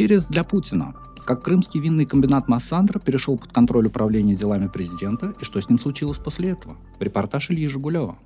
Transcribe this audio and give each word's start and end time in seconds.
Херес 0.00 0.28
для 0.28 0.44
Путина. 0.44 0.94
Как 1.26 1.42
крымский 1.42 1.78
винный 1.78 2.06
комбинат 2.06 2.48
Массандра 2.48 2.98
перешел 2.98 3.36
под 3.36 3.52
контроль 3.52 3.88
управления 3.88 4.34
делами 4.34 4.66
президента 4.66 5.34
и 5.38 5.44
что 5.44 5.60
с 5.60 5.68
ним 5.68 5.78
случилось 5.78 6.16
после 6.16 6.52
этого. 6.52 6.78
Репортаж 7.00 7.50
Ильи 7.50 7.68
Жигулева. 7.68 8.16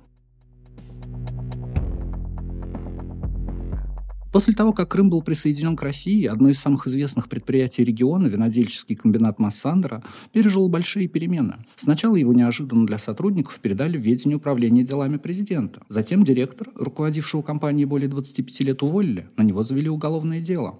После 4.31 4.53
того, 4.53 4.71
как 4.71 4.89
Крым 4.89 5.09
был 5.09 5.21
присоединен 5.21 5.75
к 5.75 5.81
России, 5.81 6.25
одно 6.25 6.47
из 6.47 6.59
самых 6.59 6.87
известных 6.87 7.27
предприятий 7.27 7.83
региона, 7.83 8.27
винодельческий 8.27 8.95
комбинат 8.95 9.39
Массандра, 9.39 10.01
пережил 10.31 10.69
большие 10.69 11.09
перемены. 11.09 11.55
Сначала 11.75 12.15
его 12.15 12.31
неожиданно 12.31 12.85
для 12.87 12.99
сотрудников 12.99 13.59
передали 13.59 13.97
в 13.97 14.01
ведение 14.01 14.37
управления 14.37 14.83
делами 14.83 15.17
президента. 15.17 15.81
Затем 15.89 16.23
директор, 16.23 16.69
руководившего 16.75 17.41
компанией 17.41 17.85
более 17.85 18.07
25 18.07 18.59
лет, 18.61 18.81
уволили. 18.81 19.27
На 19.35 19.43
него 19.43 19.65
завели 19.65 19.89
уголовное 19.89 20.39
дело. 20.39 20.79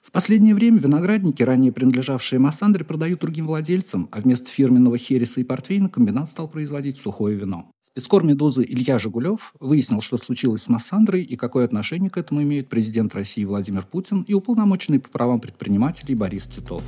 В 0.00 0.12
последнее 0.12 0.54
время 0.54 0.78
виноградники, 0.78 1.42
ранее 1.42 1.72
принадлежавшие 1.72 2.38
Массандре, 2.38 2.84
продают 2.84 3.20
другим 3.20 3.46
владельцам, 3.46 4.08
а 4.12 4.20
вместо 4.20 4.50
фирменного 4.50 4.96
хереса 4.96 5.40
и 5.40 5.44
портвейна 5.44 5.90
комбинат 5.90 6.30
стал 6.30 6.48
производить 6.48 6.96
сухое 6.96 7.36
вино. 7.36 7.70
Спецкор 7.82 8.24
«Медузы» 8.24 8.64
Илья 8.64 8.98
Жигулев 8.98 9.52
выяснил, 9.60 10.00
что 10.00 10.16
случилось 10.16 10.62
с 10.62 10.68
Массандрой 10.68 11.22
и 11.22 11.36
какое 11.36 11.64
отношение 11.64 12.08
к 12.08 12.16
этому 12.16 12.42
имеют 12.42 12.68
президент 12.68 13.14
России 13.14 13.44
Владимир 13.44 13.82
Путин 13.82 14.22
и 14.22 14.32
уполномоченный 14.32 15.00
по 15.00 15.10
правам 15.10 15.38
предпринимателей 15.38 16.14
Борис 16.14 16.44
Титов. 16.44 16.82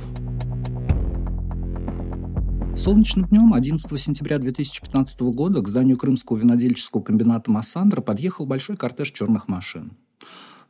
Солнечным 2.75 3.27
днем 3.27 3.53
11 3.53 4.01
сентября 4.01 4.39
2015 4.39 5.21
года 5.33 5.61
к 5.61 5.67
зданию 5.67 5.97
Крымского 5.97 6.37
винодельческого 6.37 7.01
комбината 7.01 7.51
«Массандра» 7.51 8.01
подъехал 8.01 8.47
большой 8.47 8.75
кортеж 8.75 9.11
черных 9.11 9.47
машин. 9.47 9.91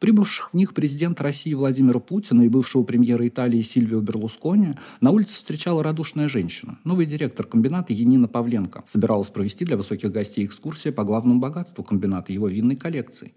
Прибывших 0.03 0.51
в 0.51 0.53
них 0.53 0.73
президент 0.73 1.21
России 1.21 1.53
Владимира 1.53 1.97
Путина 1.97 2.41
и 2.41 2.49
бывшего 2.49 2.83
премьера 2.83 3.25
Италии 3.25 3.61
Сильвио 3.61 4.01
Берлускони 4.01 4.73
на 4.99 5.11
улице 5.11 5.37
встречала 5.37 5.81
радушная 5.81 6.27
женщина. 6.27 6.77
Новый 6.83 7.05
директор 7.05 7.45
комбината 7.45 7.93
Янина 7.93 8.27
Павленко 8.27 8.83
собиралась 8.85 9.29
провести 9.29 9.63
для 9.63 9.77
высоких 9.77 10.11
гостей 10.11 10.45
экскурсия 10.45 10.91
по 10.91 11.05
главному 11.05 11.39
богатству 11.39 11.85
комбината, 11.85 12.33
его 12.33 12.49
винной 12.49 12.75
коллекции. 12.75 13.31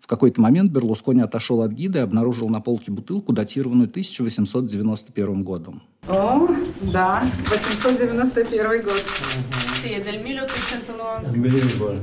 В 0.00 0.08
какой-то 0.08 0.40
момент 0.40 0.72
Берлускони 0.72 1.20
отошел 1.20 1.62
от 1.62 1.70
гида 1.70 2.00
и 2.00 2.02
обнаружил 2.02 2.48
на 2.48 2.60
полке 2.60 2.90
бутылку, 2.90 3.32
датированную 3.32 3.88
1891 3.88 5.44
годом. 5.44 5.82
О, 6.08 6.48
да, 6.92 7.22
891 7.48 8.82
год. 8.82 9.04
Sì, 9.80 9.90
è 9.90 10.02
del 10.02 10.18
1809. 10.18 11.32
Unbelievable. 11.32 12.00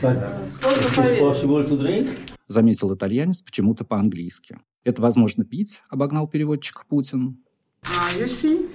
But 0.00 1.18
possible 1.18 1.64
to 1.66 1.76
drink? 1.76 2.38
Заметил 2.50 2.92
итальянец 2.92 3.42
почему-то 3.42 3.84
по-английски. 3.84 4.58
«Это 4.82 5.00
возможно 5.00 5.44
пить?»– 5.44 5.82
обогнал 5.88 6.26
переводчик 6.26 6.84
Путин. 6.88 7.44
А, 7.84 8.10
you 8.18 8.24
see? 8.24 8.68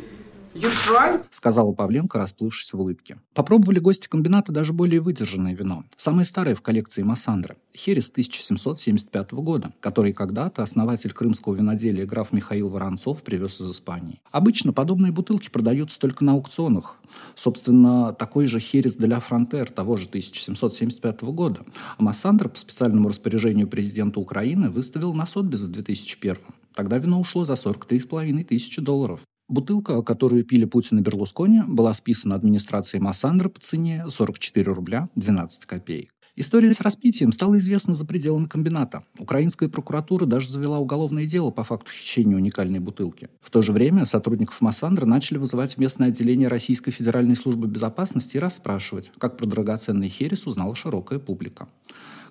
Сказала 1.31 1.73
Павленко, 1.73 2.17
расплывшись 2.17 2.71
в 2.71 2.79
улыбке. 2.79 3.17
Попробовали 3.33 3.79
гости 3.79 4.07
комбината 4.07 4.51
даже 4.51 4.71
более 4.73 5.01
выдержанное 5.01 5.53
вино. 5.53 5.83
Самое 5.97 6.25
старое 6.25 6.55
в 6.55 6.61
коллекции 6.61 7.01
Массандра– 7.01 7.57
Херес 7.75 8.09
1775 8.09 9.33
года, 9.33 9.73
который 9.81 10.13
когда-то 10.13 10.63
основатель 10.63 11.11
крымского 11.11 11.55
виноделия 11.55 12.05
граф 12.05 12.31
Михаил 12.31 12.69
Воронцов 12.69 13.21
привез 13.21 13.59
из 13.59 13.69
Испании. 13.69 14.21
Обычно 14.31 14.71
подобные 14.71 15.11
бутылки 15.11 15.49
продаются 15.49 15.99
только 15.99 16.23
на 16.23 16.33
аукционах. 16.33 16.97
Собственно, 17.35 18.13
такой 18.13 18.47
же 18.47 18.59
Херес 18.59 18.95
де 18.95 19.07
ля 19.07 19.19
Фронтер 19.19 19.69
того 19.69 19.97
же 19.97 20.05
1775 20.05 21.21
года. 21.23 21.65
А 21.97 22.03
Массандра 22.03 22.47
по 22.47 22.57
специальному 22.57 23.09
распоряжению 23.09 23.67
президента 23.67 24.19
Украины 24.19 24.69
выставил 24.69 25.13
на 25.13 25.25
Сотбис 25.25 25.61
в 25.61 25.71
2001 25.71 26.37
Тогда 26.75 26.97
вино 26.97 27.21
ушло 27.21 27.45
за 27.45 27.53
43,5 27.53 28.43
тысячи 28.43 28.81
долларов. 28.81 29.21
Бутылка, 29.47 30.01
которую 30.01 30.43
пили 30.43 30.65
Путин 30.65 30.97
и 30.97 31.01
Берлускони, 31.01 31.61
была 31.67 31.93
списана 31.93 32.33
администрацией 32.33 33.01
Массандра 33.01 33.47
по 33.47 33.59
цене 33.59 34.03
44 34.09 34.71
рубля 34.71 35.07
12 35.15 35.67
копеек. 35.67 36.09
История 36.35 36.73
с 36.73 36.81
распитием 36.81 37.31
стала 37.31 37.59
известна 37.59 37.93
за 37.93 38.05
пределами 38.05 38.47
комбината. 38.47 39.03
Украинская 39.19 39.69
прокуратура 39.69 40.25
даже 40.25 40.49
завела 40.49 40.79
уголовное 40.79 41.27
дело 41.27 41.51
по 41.51 41.63
факту 41.63 41.91
хищения 41.91 42.35
уникальной 42.35 42.79
бутылки. 42.79 43.29
В 43.39 43.51
то 43.51 43.61
же 43.61 43.71
время 43.71 44.07
сотрудников 44.07 44.59
Массандра 44.61 45.05
начали 45.05 45.37
вызывать 45.37 45.75
в 45.75 45.77
местное 45.77 46.07
отделение 46.07 46.47
Российской 46.47 46.91
Федеральной 46.91 47.35
службы 47.35 47.67
безопасности 47.67 48.37
и 48.37 48.39
расспрашивать, 48.39 49.11
как 49.19 49.37
про 49.37 49.45
драгоценный 49.45 50.09
херес 50.09 50.47
узнала 50.47 50.75
широкая 50.75 51.19
публика. 51.19 51.67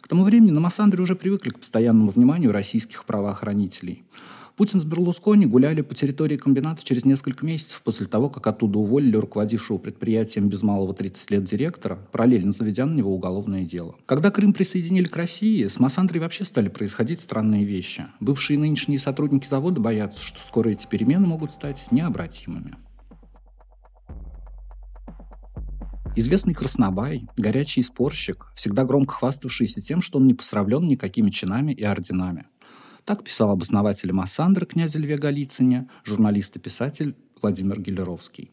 К 0.01 0.09
тому 0.09 0.25
времени 0.25 0.51
на 0.51 0.61
Массандре 0.61 1.03
уже 1.03 1.15
привыкли 1.15 1.49
к 1.49 1.61
постоянному 1.61 2.11
вниманию 2.11 2.53
российских 2.53 3.07
правоохранителей. 3.07 4.05
Путин 4.57 4.79
с 4.79 4.85
Берлускони 4.85 5.47
гуляли 5.47 5.81
по 5.81 5.97
территории 5.97 6.37
комбината 6.37 6.85
через 6.85 7.05
несколько 7.05 7.45
месяцев 7.45 7.83
после 7.83 8.07
того, 8.07 8.31
как 8.31 8.47
оттуда 8.47 8.79
уволили 8.79 9.17
руководившего 9.17 9.79
предприятием 9.79 10.49
без 10.49 10.63
малого 10.63 10.95
30 10.95 11.31
лет 11.33 11.45
директора, 11.45 11.99
параллельно 12.13 12.53
заведя 12.53 12.87
на 12.87 12.95
него 12.95 13.13
уголовное 13.13 13.65
дело. 13.65 13.97
Когда 14.07 14.31
Крым 14.31 14.53
присоединили 14.53 15.07
к 15.07 15.17
России, 15.17 15.67
с 15.67 15.81
Массандрой 15.81 16.21
вообще 16.21 16.45
стали 16.45 16.69
происходить 16.69 17.21
странные 17.21 17.65
вещи. 17.65 18.07
Бывшие 18.21 18.57
и 18.57 18.61
нынешние 18.61 19.01
сотрудники 19.01 19.49
завода 19.49 19.81
боятся, 19.81 20.23
что 20.23 20.39
скоро 20.47 20.69
эти 20.69 20.87
перемены 20.87 21.27
могут 21.27 21.51
стать 21.51 21.91
необратимыми. 21.91 22.77
Известный 26.17 26.55
краснобай, 26.55 27.27
горячий 27.37 27.83
спорщик, 27.83 28.47
всегда 28.55 28.85
громко 28.85 29.15
хваставшийся 29.15 29.81
тем, 29.81 30.01
что 30.01 30.19
он 30.19 30.29
не 30.29 30.35
посравлен 30.35 30.87
никакими 30.87 31.31
чинами 31.31 31.73
и 31.73 31.83
орденами. 31.83 32.47
Так 33.05 33.23
писал 33.23 33.51
об 33.51 33.63
основателе 33.63 34.13
Массандра 34.15 34.65
князя 34.65 34.99
Льве 34.99 35.19
Голицыне 35.19 35.89
журналист 36.05 36.57
и 36.57 36.59
писатель 36.59 37.15
Владимир 37.43 37.79
Гелеровский. 37.81 38.51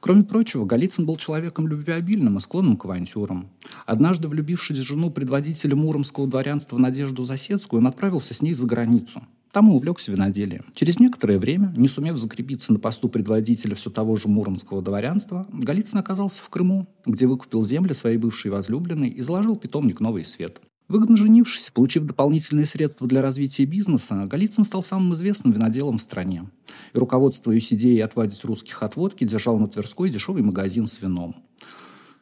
Кроме 0.00 0.22
прочего, 0.22 0.64
Голицын 0.64 1.04
был 1.04 1.16
человеком 1.16 1.66
любвеобильным 1.66 2.38
и 2.38 2.40
склонным 2.40 2.76
к 2.76 2.84
авантюрам. 2.84 3.50
Однажды, 3.86 4.28
влюбившись 4.28 4.78
в 4.78 4.82
жену 4.82 5.10
предводителя 5.10 5.74
муромского 5.74 6.28
дворянства 6.28 6.78
Надежду 6.78 7.24
Засецкую, 7.24 7.80
он 7.80 7.88
отправился 7.88 8.34
с 8.34 8.40
ней 8.40 8.54
за 8.54 8.66
границу. 8.66 9.22
Там 9.50 9.70
и 9.70 9.74
увлекся 9.74 10.12
виноделием. 10.12 10.64
Через 10.74 11.00
некоторое 11.00 11.38
время, 11.38 11.72
не 11.76 11.88
сумев 11.88 12.18
закрепиться 12.18 12.72
на 12.72 12.78
посту 12.78 13.08
предводителя 13.08 13.74
все 13.74 13.90
того 13.90 14.14
же 14.16 14.28
муромского 14.28 14.80
дворянства, 14.82 15.46
Голицын 15.52 15.98
оказался 15.98 16.42
в 16.42 16.48
Крыму, 16.50 16.86
где 17.04 17.26
выкупил 17.26 17.64
земли 17.64 17.94
своей 17.94 18.18
бывшей 18.18 18.50
возлюбленной 18.50 19.08
и 19.08 19.22
заложил 19.22 19.56
питомник 19.56 20.00
«Новый 20.00 20.24
свет». 20.24 20.60
Выгодно 20.88 21.18
женившись, 21.18 21.70
получив 21.70 22.04
дополнительные 22.04 22.64
средства 22.64 23.06
для 23.06 23.20
развития 23.20 23.66
бизнеса, 23.66 24.24
Голицын 24.24 24.64
стал 24.64 24.82
самым 24.82 25.14
известным 25.14 25.52
виноделом 25.52 25.98
в 25.98 26.02
стране. 26.02 26.48
И, 26.94 26.98
руководствуясь 26.98 27.70
идеей 27.72 28.00
отвадить 28.00 28.42
русских 28.44 28.82
от 28.82 28.96
водки, 28.96 29.24
держал 29.24 29.58
на 29.58 29.68
Тверской 29.68 30.08
дешевый 30.08 30.42
магазин 30.42 30.86
с 30.86 31.02
вином. 31.02 31.36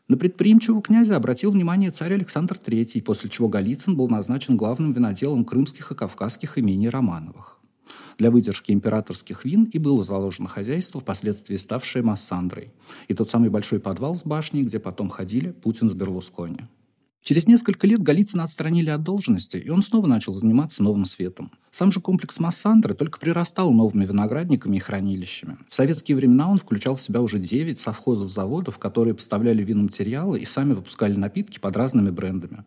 На 0.08 0.16
предприимчивого 0.16 0.82
князя 0.82 1.16
обратил 1.16 1.52
внимание 1.52 1.92
царь 1.92 2.14
Александр 2.14 2.56
III, 2.56 3.02
после 3.02 3.30
чего 3.30 3.48
Голицын 3.48 3.96
был 3.96 4.08
назначен 4.08 4.56
главным 4.56 4.92
виноделом 4.92 5.44
крымских 5.44 5.92
и 5.92 5.94
кавказских 5.94 6.58
имений 6.58 6.88
Романовых. 6.88 7.60
Для 8.18 8.32
выдержки 8.32 8.72
императорских 8.72 9.44
вин 9.44 9.64
и 9.64 9.78
было 9.78 10.02
заложено 10.02 10.48
хозяйство, 10.48 11.00
впоследствии 11.00 11.56
ставшее 11.56 12.02
Массандрой, 12.02 12.72
и 13.06 13.14
тот 13.14 13.30
самый 13.30 13.50
большой 13.50 13.78
подвал 13.78 14.16
с 14.16 14.24
башней, 14.24 14.62
где 14.62 14.80
потом 14.80 15.08
ходили 15.08 15.52
Путин 15.52 15.88
с 15.88 15.94
Берлускони. 15.94 16.60
Через 17.26 17.48
несколько 17.48 17.88
лет 17.88 18.04
Голицына 18.04 18.44
отстранили 18.44 18.88
от 18.88 19.02
должности, 19.02 19.56
и 19.56 19.68
он 19.68 19.82
снова 19.82 20.06
начал 20.06 20.32
заниматься 20.32 20.84
новым 20.84 21.04
светом. 21.04 21.50
Сам 21.72 21.90
же 21.90 21.98
комплекс 21.98 22.38
Массандры 22.38 22.94
только 22.94 23.18
прирастал 23.18 23.72
новыми 23.72 24.04
виноградниками 24.04 24.76
и 24.76 24.78
хранилищами. 24.78 25.56
В 25.68 25.74
советские 25.74 26.16
времена 26.16 26.48
он 26.48 26.60
включал 26.60 26.94
в 26.94 27.02
себя 27.02 27.20
уже 27.20 27.40
9 27.40 27.80
совхозов-заводов, 27.80 28.78
которые 28.78 29.14
поставляли 29.14 29.64
виноматериалы 29.64 30.38
и 30.38 30.44
сами 30.44 30.74
выпускали 30.74 31.16
напитки 31.16 31.58
под 31.58 31.76
разными 31.76 32.10
брендами. 32.10 32.62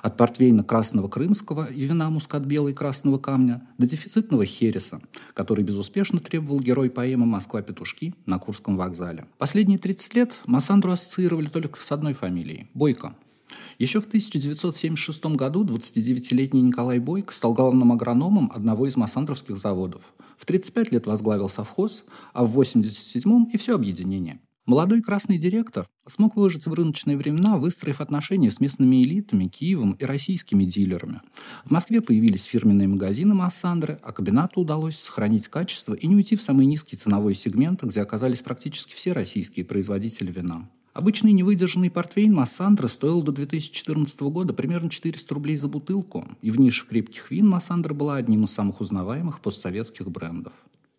От 0.00 0.16
портвейна 0.16 0.64
красного 0.64 1.08
крымского 1.08 1.66
и 1.66 1.84
вина 1.84 2.08
мускат 2.08 2.46
белый 2.46 2.72
красного 2.72 3.18
камня 3.18 3.68
до 3.76 3.86
дефицитного 3.86 4.46
хереса, 4.46 5.02
который 5.34 5.64
безуспешно 5.64 6.20
требовал 6.20 6.60
герой 6.60 6.88
поэмы 6.88 7.26
«Москва-петушки» 7.26 8.14
на 8.24 8.38
Курском 8.38 8.78
вокзале. 8.78 9.26
Последние 9.36 9.78
30 9.78 10.14
лет 10.14 10.32
Массандру 10.46 10.92
ассоциировали 10.92 11.48
только 11.48 11.82
с 11.82 11.92
одной 11.92 12.14
фамилией– 12.14 12.68
Бойко. 12.72 13.14
Еще 13.78 14.00
в 14.00 14.06
1976 14.06 15.24
году 15.36 15.64
29-летний 15.64 16.62
Николай 16.62 16.98
Бойко 16.98 17.32
стал 17.32 17.54
главным 17.54 17.92
агрономом 17.92 18.50
одного 18.52 18.88
из 18.88 18.96
массандровских 18.96 19.56
заводов. 19.56 20.02
В 20.36 20.46
35 20.46 20.90
лет 20.90 21.06
возглавил 21.06 21.48
совхоз, 21.48 22.04
а 22.32 22.44
в 22.44 22.60
87-м 22.60 23.44
и 23.52 23.56
все 23.56 23.76
объединение. 23.76 24.40
Молодой 24.66 25.00
красный 25.00 25.38
директор 25.38 25.88
смог 26.08 26.34
выжить 26.34 26.66
в 26.66 26.74
рыночные 26.74 27.16
времена, 27.16 27.56
выстроив 27.56 28.00
отношения 28.00 28.50
с 28.50 28.58
местными 28.58 29.02
элитами, 29.04 29.46
Киевом 29.46 29.92
и 29.92 30.04
российскими 30.04 30.64
дилерами. 30.64 31.20
В 31.64 31.70
Москве 31.70 32.00
появились 32.00 32.42
фирменные 32.42 32.88
магазины 32.88 33.32
Массандры, 33.32 33.96
а 34.02 34.12
комбинату 34.12 34.60
удалось 34.60 34.98
сохранить 34.98 35.46
качество 35.46 35.94
и 35.94 36.06
не 36.08 36.16
уйти 36.16 36.34
в 36.34 36.42
самый 36.42 36.66
низкий 36.66 36.96
ценовой 36.96 37.36
сегмент, 37.36 37.84
где 37.84 38.02
оказались 38.02 38.40
практически 38.40 38.94
все 38.94 39.12
российские 39.12 39.64
производители 39.64 40.32
вина. 40.32 40.68
Обычный 40.98 41.30
невыдержанный 41.30 41.92
портвейн 41.92 42.34
Массандра 42.34 42.88
стоил 42.88 43.22
до 43.22 43.30
2014 43.30 44.20
года 44.22 44.52
примерно 44.52 44.90
400 44.90 45.32
рублей 45.32 45.56
за 45.56 45.68
бутылку, 45.68 46.26
и 46.42 46.50
в 46.50 46.58
нише 46.58 46.88
крепких 46.88 47.30
вин 47.30 47.46
Массандра 47.46 47.94
была 47.94 48.16
одним 48.16 48.42
из 48.42 48.50
самых 48.50 48.80
узнаваемых 48.80 49.40
постсоветских 49.40 50.10
брендов. 50.10 50.52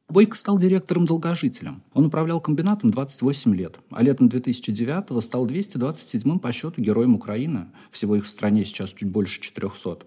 Бойко 0.07 0.37
стал 0.37 0.57
директором-долгожителем. 0.57 1.83
Он 1.93 2.05
управлял 2.05 2.39
комбинатом 2.39 2.91
28 2.91 3.53
лет, 3.53 3.77
а 3.89 4.01
летом 4.01 4.29
2009 4.29 5.21
стал 5.21 5.45
227-м 5.45 6.39
по 6.39 6.53
счету 6.53 6.81
героем 6.81 7.15
Украины, 7.15 7.65
всего 7.91 8.15
их 8.15 8.23
в 8.23 8.29
стране 8.29 8.63
сейчас 8.63 8.93
чуть 8.93 9.09
больше 9.09 9.41
400, 9.41 9.97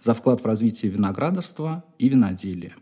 за 0.00 0.14
вклад 0.14 0.40
в 0.40 0.46
развитие 0.46 0.90
виноградарства 0.90 1.84
и 1.98 2.08
виноделия. 2.08 2.74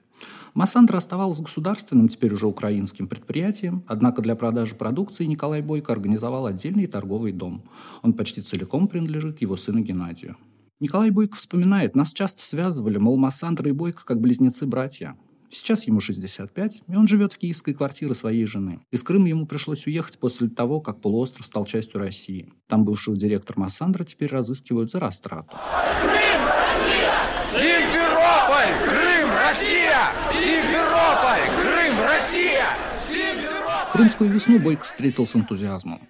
Массандра 0.54 0.96
оставалась 0.96 1.40
государственным, 1.40 2.08
теперь 2.08 2.34
уже 2.34 2.46
украинским 2.46 3.08
предприятием, 3.08 3.84
однако 3.86 4.22
для 4.22 4.36
продажи 4.36 4.74
продукции 4.74 5.24
Николай 5.24 5.62
Бойко 5.62 5.92
организовал 5.92 6.46
отдельный 6.46 6.86
торговый 6.86 7.32
дом. 7.32 7.62
Он 8.02 8.12
почти 8.12 8.42
целиком 8.42 8.88
принадлежит 8.88 9.40
его 9.40 9.56
сыну 9.56 9.80
Геннадию. 9.80 10.36
Николай 10.80 11.10
Бойко 11.10 11.36
вспоминает, 11.36 11.94
нас 11.94 12.12
часто 12.12 12.42
связывали, 12.42 12.98
мол, 12.98 13.16
Массандра 13.16 13.68
и 13.68 13.72
Бойко 13.72 14.04
как 14.04 14.20
близнецы-братья. 14.20 15.16
Сейчас 15.52 15.84
ему 15.88 16.00
65, 16.00 16.82
и 16.86 16.94
он 16.94 17.08
живет 17.08 17.32
в 17.32 17.38
киевской 17.38 17.74
квартире 17.74 18.14
своей 18.14 18.46
жены. 18.46 18.78
Из 18.92 19.02
Крыма 19.02 19.28
ему 19.28 19.46
пришлось 19.46 19.84
уехать 19.86 20.18
после 20.18 20.48
того, 20.48 20.80
как 20.80 21.00
полуостров 21.00 21.44
стал 21.44 21.66
частью 21.66 21.98
России. 21.98 22.52
Там 22.68 22.84
бывшего 22.84 23.16
директора 23.16 23.58
Массандра 23.58 24.04
теперь 24.04 24.30
разыскивают 24.30 24.92
за 24.92 25.00
растрату. 25.00 25.56
Крым! 26.00 26.46
Россия! 26.46 27.12
Симферополь! 27.50 28.88
Крым! 28.88 29.09
Россия! 29.50 30.12
Симферополь! 30.32 31.50
Крым! 31.60 32.06
Россия! 32.06 32.66
Симферополь! 33.04 33.92
Крымскую 33.92 34.30
весну 34.30 34.60
Бойко 34.60 34.84
встретил 34.84 35.26
с 35.26 35.34
энтузиазмом. 35.34 36.00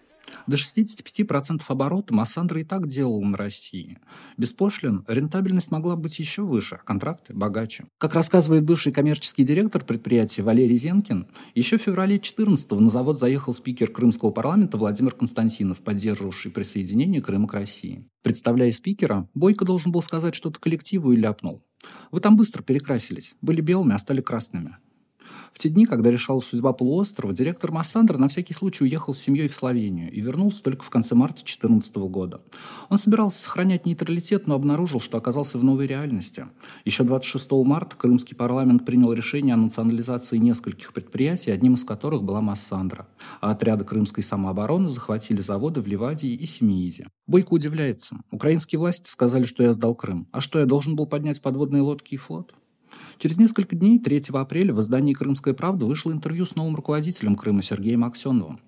До 0.46 0.58
65% 0.58 1.62
оборота 1.66 2.12
Массандра 2.12 2.60
и 2.60 2.64
так 2.64 2.86
делал 2.86 3.22
на 3.22 3.38
России. 3.38 3.96
Без 4.36 4.52
пошлин 4.52 5.06
рентабельность 5.08 5.70
могла 5.70 5.96
быть 5.96 6.18
еще 6.18 6.42
выше, 6.42 6.74
а 6.74 6.84
контракты 6.84 7.32
богаче. 7.32 7.86
Как 7.96 8.12
рассказывает 8.12 8.64
бывший 8.64 8.92
коммерческий 8.92 9.44
директор 9.44 9.82
предприятия 9.82 10.42
Валерий 10.42 10.76
Зенкин, 10.76 11.26
еще 11.54 11.78
в 11.78 11.82
феврале 11.82 12.18
14 12.18 12.70
на 12.72 12.90
завод 12.90 13.18
заехал 13.18 13.54
спикер 13.54 13.90
Крымского 13.90 14.32
парламента 14.32 14.76
Владимир 14.76 15.12
Константинов, 15.12 15.80
поддерживавший 15.80 16.50
присоединение 16.50 17.22
Крыма 17.22 17.48
к 17.48 17.54
России. 17.54 18.06
Представляя 18.22 18.70
спикера, 18.70 19.30
Бойко 19.32 19.64
должен 19.64 19.92
был 19.92 20.02
сказать 20.02 20.34
что-то 20.34 20.60
коллективу 20.60 21.12
и 21.12 21.16
ляпнул. 21.16 21.62
«Вы 22.10 22.20
там 22.20 22.36
быстро 22.36 22.62
перекрасились. 22.62 23.34
Были 23.40 23.60
белыми, 23.60 23.94
а 23.94 23.98
стали 23.98 24.20
красными. 24.20 24.76
В 25.52 25.58
те 25.58 25.68
дни, 25.68 25.84
когда 25.84 26.10
решалась 26.10 26.46
судьба 26.46 26.72
полуострова, 26.72 27.34
директор 27.34 27.70
Массандра 27.72 28.18
на 28.18 28.28
всякий 28.28 28.54
случай 28.54 28.84
уехал 28.84 29.14
с 29.14 29.18
семьей 29.18 29.48
в 29.48 29.54
Словению 29.54 30.10
и 30.10 30.20
вернулся 30.20 30.62
только 30.62 30.84
в 30.84 30.90
конце 30.90 31.14
марта 31.14 31.36
2014 31.36 31.96
года. 31.96 32.40
Он 32.88 32.98
собирался 32.98 33.38
сохранять 33.38 33.84
нейтралитет, 33.84 34.46
но 34.46 34.54
обнаружил, 34.54 35.00
что 35.00 35.18
оказался 35.18 35.58
в 35.58 35.64
новой 35.64 35.86
реальности. 35.86 36.46
Еще 36.84 37.04
26 37.04 37.50
марта 37.64 37.96
Крымский 37.96 38.36
парламент 38.36 38.86
принял 38.86 39.12
решение 39.12 39.54
о 39.54 39.58
национализации 39.58 40.38
нескольких 40.38 40.92
предприятий, 40.92 41.50
одним 41.50 41.74
из 41.74 41.84
которых 41.84 42.22
была 42.22 42.40
Массандра. 42.40 43.06
А 43.40 43.50
отряды 43.50 43.84
крымской 43.84 44.22
самообороны 44.22 44.88
захватили 44.88 45.40
заводы 45.40 45.80
в 45.80 45.86
Ливадии 45.86 46.30
и 46.30 46.46
Семииде. 46.46 47.06
Бойко 47.26 47.54
удивляется. 47.54 48.16
Украинские 48.30 48.78
власти 48.78 49.08
сказали, 49.08 49.44
что 49.44 49.62
я 49.62 49.72
сдал 49.72 49.94
Крым. 49.94 50.26
А 50.32 50.40
что, 50.40 50.58
я 50.58 50.66
должен 50.66 50.96
был 50.96 51.06
поднять 51.06 51.42
подводные 51.42 51.82
лодки 51.82 52.14
и 52.14 52.16
флот? 52.16 52.54
Через 53.18 53.38
несколько 53.38 53.76
дней, 53.76 53.98
3 53.98 54.22
апреля, 54.32 54.72
в 54.72 54.80
издании 54.80 55.12
«Крымская 55.12 55.54
правда» 55.54 55.86
вышло 55.86 56.12
интервью 56.12 56.46
с 56.46 56.56
новым 56.56 56.76
руководителем 56.76 57.36
Крыма 57.36 57.62
Сергеем 57.62 58.04
Аксеновым. 58.04 58.60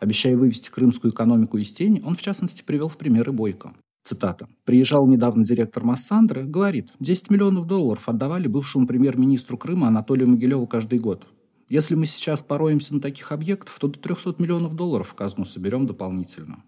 Обещая 0.00 0.36
вывести 0.36 0.70
крымскую 0.70 1.12
экономику 1.12 1.58
из 1.58 1.72
тени, 1.72 2.02
он, 2.04 2.14
в 2.14 2.22
частности, 2.22 2.62
привел 2.62 2.88
в 2.88 2.96
примеры 2.96 3.32
Бойко. 3.32 3.74
Цитата. 4.02 4.48
«Приезжал 4.64 5.06
недавно 5.06 5.44
директор 5.44 5.84
Массандры, 5.84 6.44
говорит, 6.44 6.88
10 7.00 7.30
миллионов 7.30 7.66
долларов 7.66 8.08
отдавали 8.08 8.48
бывшему 8.48 8.86
премьер-министру 8.86 9.58
Крыма 9.58 9.88
Анатолию 9.88 10.30
Могилеву 10.30 10.66
каждый 10.66 10.98
год. 10.98 11.26
Если 11.68 11.94
мы 11.94 12.06
сейчас 12.06 12.40
пороемся 12.40 12.94
на 12.94 13.00
таких 13.00 13.30
объектах, 13.32 13.78
то 13.78 13.88
до 13.88 13.98
300 13.98 14.36
миллионов 14.38 14.74
долларов 14.74 15.08
в 15.08 15.14
казну 15.14 15.44
соберем 15.44 15.86
дополнительно. 15.86 16.64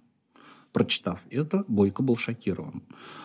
Прочитав 0.73 1.27
это, 1.31 1.65
Бойко 1.67 2.03
был 2.03 2.17
шокирован. 2.17 2.83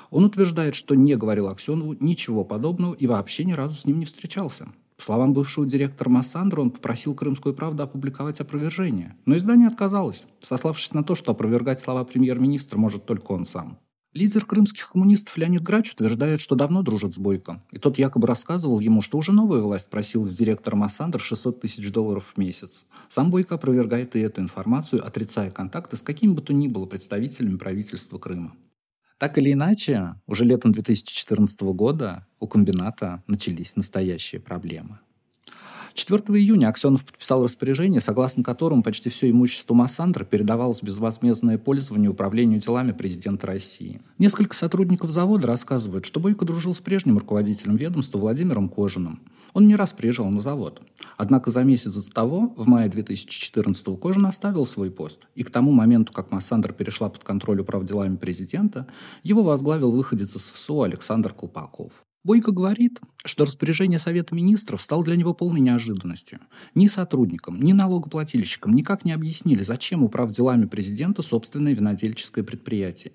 Он 0.09 0.25
утверждает, 0.25 0.75
что 0.75 0.95
не 0.95 1.15
говорил 1.15 1.47
Аксенову 1.47 1.95
ничего 1.99 2.43
подобного 2.43 2.93
и 2.93 3.05
вообще 3.07 3.43
ни 3.43 3.53
разу 3.53 3.77
с 3.77 3.85
ним 3.85 3.99
не 3.99 4.05
встречался. 4.05 4.67
По 4.97 5.03
словам 5.03 5.33
бывшего 5.33 5.65
директора 5.65 6.09
Массандра, 6.09 6.61
он 6.61 6.71
попросил 6.71 7.13
«Крымскую 7.13 7.53
правду» 7.53 7.83
опубликовать 7.83 8.39
опровержение. 8.39 9.15
Но 9.25 9.35
издание 9.35 9.67
отказалось, 9.67 10.25
сославшись 10.39 10.93
на 10.93 11.03
то, 11.03 11.15
что 11.15 11.33
опровергать 11.33 11.81
слова 11.81 12.05
премьер-министра 12.05 12.77
может 12.77 13.05
только 13.05 13.33
он 13.33 13.45
сам. 13.45 13.77
Лидер 14.15 14.45
крымских 14.45 14.93
коммунистов 14.93 15.37
Леонид 15.37 15.61
Грач 15.61 15.91
утверждает, 15.91 16.39
что 16.39 16.55
давно 16.55 16.83
дружит 16.83 17.13
с 17.13 17.17
Бойко. 17.17 17.61
И 17.71 17.79
тот 17.79 17.97
якобы 17.97 18.27
рассказывал 18.27 18.79
ему, 18.79 19.01
что 19.01 19.17
уже 19.17 19.33
новая 19.33 19.59
власть 19.59 19.89
просила 19.89 20.25
с 20.25 20.33
директора 20.33 20.77
Массандр 20.77 21.19
600 21.19 21.59
тысяч 21.59 21.91
долларов 21.91 22.31
в 22.33 22.39
месяц. 22.39 22.85
Сам 23.09 23.29
Бойко 23.29 23.55
опровергает 23.55 24.15
и 24.15 24.19
эту 24.19 24.39
информацию, 24.39 25.05
отрицая 25.05 25.51
контакты 25.51 25.97
с 25.97 26.01
какими 26.01 26.31
бы 26.31 26.41
то 26.41 26.53
ни 26.53 26.69
было 26.69 26.85
представителями 26.85 27.57
правительства 27.57 28.17
Крыма. 28.17 28.53
Так 29.17 29.37
или 29.37 29.51
иначе, 29.51 30.15
уже 30.27 30.45
летом 30.45 30.71
2014 30.71 31.61
года 31.73 32.25
у 32.39 32.47
комбината 32.47 33.21
начались 33.27 33.75
настоящие 33.75 34.39
проблемы. 34.39 34.99
4 35.95 36.23
июня 36.37 36.67
Аксенов 36.67 37.05
подписал 37.05 37.45
распоряжение, 37.45 38.01
согласно 38.01 38.43
которому 38.43 38.83
почти 38.83 39.09
все 39.09 39.29
имущество 39.31 39.73
Массандра 39.73 40.25
передавалось 40.25 40.83
безвозмездное 40.83 41.57
пользование 41.57 42.09
управлению 42.09 42.59
делами 42.59 42.91
президента 42.91 43.47
России. 43.47 44.01
Несколько 44.19 44.57
сотрудников 44.57 45.11
завода 45.11 45.47
рассказывают, 45.47 46.05
что 46.05 46.19
Бойко 46.19 46.43
дружил 46.43 46.75
с 46.75 46.81
прежним 46.81 47.17
руководителем 47.17 47.77
ведомства 47.77 48.17
Владимиром 48.17 48.67
Кожиным. 48.67 49.21
Он 49.53 49.67
не 49.67 49.77
раз 49.77 49.93
приезжал 49.93 50.29
на 50.29 50.41
завод. 50.41 50.81
Однако 51.15 51.49
за 51.49 51.63
месяц 51.63 51.93
до 51.93 52.11
того, 52.11 52.53
в 52.57 52.67
мае 52.67 52.89
2014 52.89 53.97
Кожин 53.97 54.25
оставил 54.25 54.65
свой 54.65 54.91
пост. 54.91 55.29
И 55.33 55.43
к 55.43 55.49
тому 55.49 55.71
моменту, 55.71 56.11
как 56.11 56.29
Массандр 56.29 56.73
перешла 56.73 57.07
под 57.07 57.23
контроль 57.23 57.61
управделами 57.61 58.17
президента, 58.17 58.85
его 59.23 59.43
возглавил 59.43 59.91
выходец 59.91 60.35
из 60.35 60.49
ФСО 60.49 60.83
Александр 60.83 61.33
Колпаков. 61.33 62.04
Бойко 62.25 62.51
говорит, 62.51 62.99
что 63.23 63.45
распоряжение 63.45 63.99
Совета 63.99 64.33
Министров 64.33 64.81
стало 64.81 65.03
для 65.03 65.15
него 65.15 65.35
полной 65.35 65.59
неожиданностью. 65.59 66.39
Ни 66.73 66.87
сотрудникам, 66.87 67.61
ни 67.61 67.71
налогоплательщикам 67.71 68.73
никак 68.73 69.05
не 69.05 69.11
объяснили, 69.11 69.61
зачем 69.61 70.03
управ 70.03 70.31
делами 70.31 70.65
президента 70.65 71.21
собственное 71.21 71.75
винодельческое 71.75 72.43
предприятие. 72.43 73.11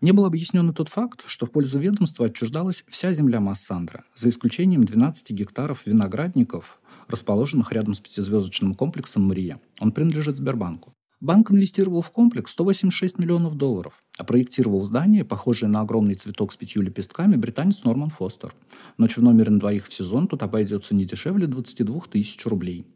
Не 0.00 0.12
был 0.12 0.26
объяснен 0.26 0.70
и 0.70 0.72
тот 0.72 0.88
факт, 0.88 1.24
что 1.26 1.44
в 1.44 1.50
пользу 1.50 1.80
ведомства 1.80 2.26
отчуждалась 2.26 2.84
вся 2.88 3.12
земля 3.12 3.40
Массандра, 3.40 4.04
за 4.14 4.28
исключением 4.28 4.84
12 4.84 5.32
гектаров 5.32 5.84
виноградников, 5.88 6.80
расположенных 7.08 7.72
рядом 7.72 7.94
с 7.94 8.00
пятизвездочным 8.00 8.76
комплексом 8.76 9.26
«Мрия». 9.26 9.60
Он 9.80 9.90
принадлежит 9.90 10.36
Сбербанку. 10.36 10.94
Банк 11.20 11.50
инвестировал 11.50 12.00
в 12.00 12.10
комплекс 12.12 12.52
186 12.52 13.18
миллионов 13.18 13.54
долларов, 13.54 14.02
а 14.16 14.24
проектировал 14.24 14.80
здание, 14.80 15.22
похожее 15.22 15.68
на 15.68 15.82
огромный 15.82 16.14
цветок 16.14 16.50
с 16.50 16.56
пятью 16.56 16.80
лепестками, 16.80 17.36
британец 17.36 17.84
Норман 17.84 18.08
Фостер. 18.08 18.54
Ночь 18.96 19.18
в 19.18 19.22
номере 19.22 19.50
на 19.50 19.60
двоих 19.60 19.86
в 19.86 19.92
сезон 19.92 20.28
тут 20.28 20.42
обойдется 20.42 20.94
не 20.94 21.04
дешевле 21.04 21.46
22 21.46 22.00
тысяч 22.10 22.46
рублей. 22.46 22.86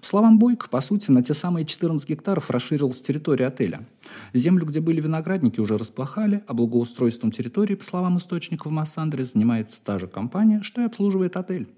По 0.00 0.06
словам 0.06 0.38
Бойко, 0.38 0.70
по 0.70 0.80
сути, 0.80 1.10
на 1.10 1.22
те 1.22 1.34
самые 1.34 1.66
14 1.66 2.08
гектаров 2.08 2.50
расширилась 2.50 3.02
территория 3.02 3.48
отеля. 3.48 3.86
Землю, 4.32 4.64
где 4.64 4.80
были 4.80 5.02
виноградники, 5.02 5.60
уже 5.60 5.76
расплохали, 5.76 6.42
а 6.46 6.54
благоустройством 6.54 7.32
территории, 7.32 7.74
по 7.74 7.84
словам 7.84 8.16
источников 8.16 8.72
Массандре, 8.72 9.26
занимается 9.26 9.84
та 9.84 9.98
же 9.98 10.06
компания, 10.06 10.62
что 10.62 10.80
и 10.80 10.86
обслуживает 10.86 11.36
отель. 11.36 11.68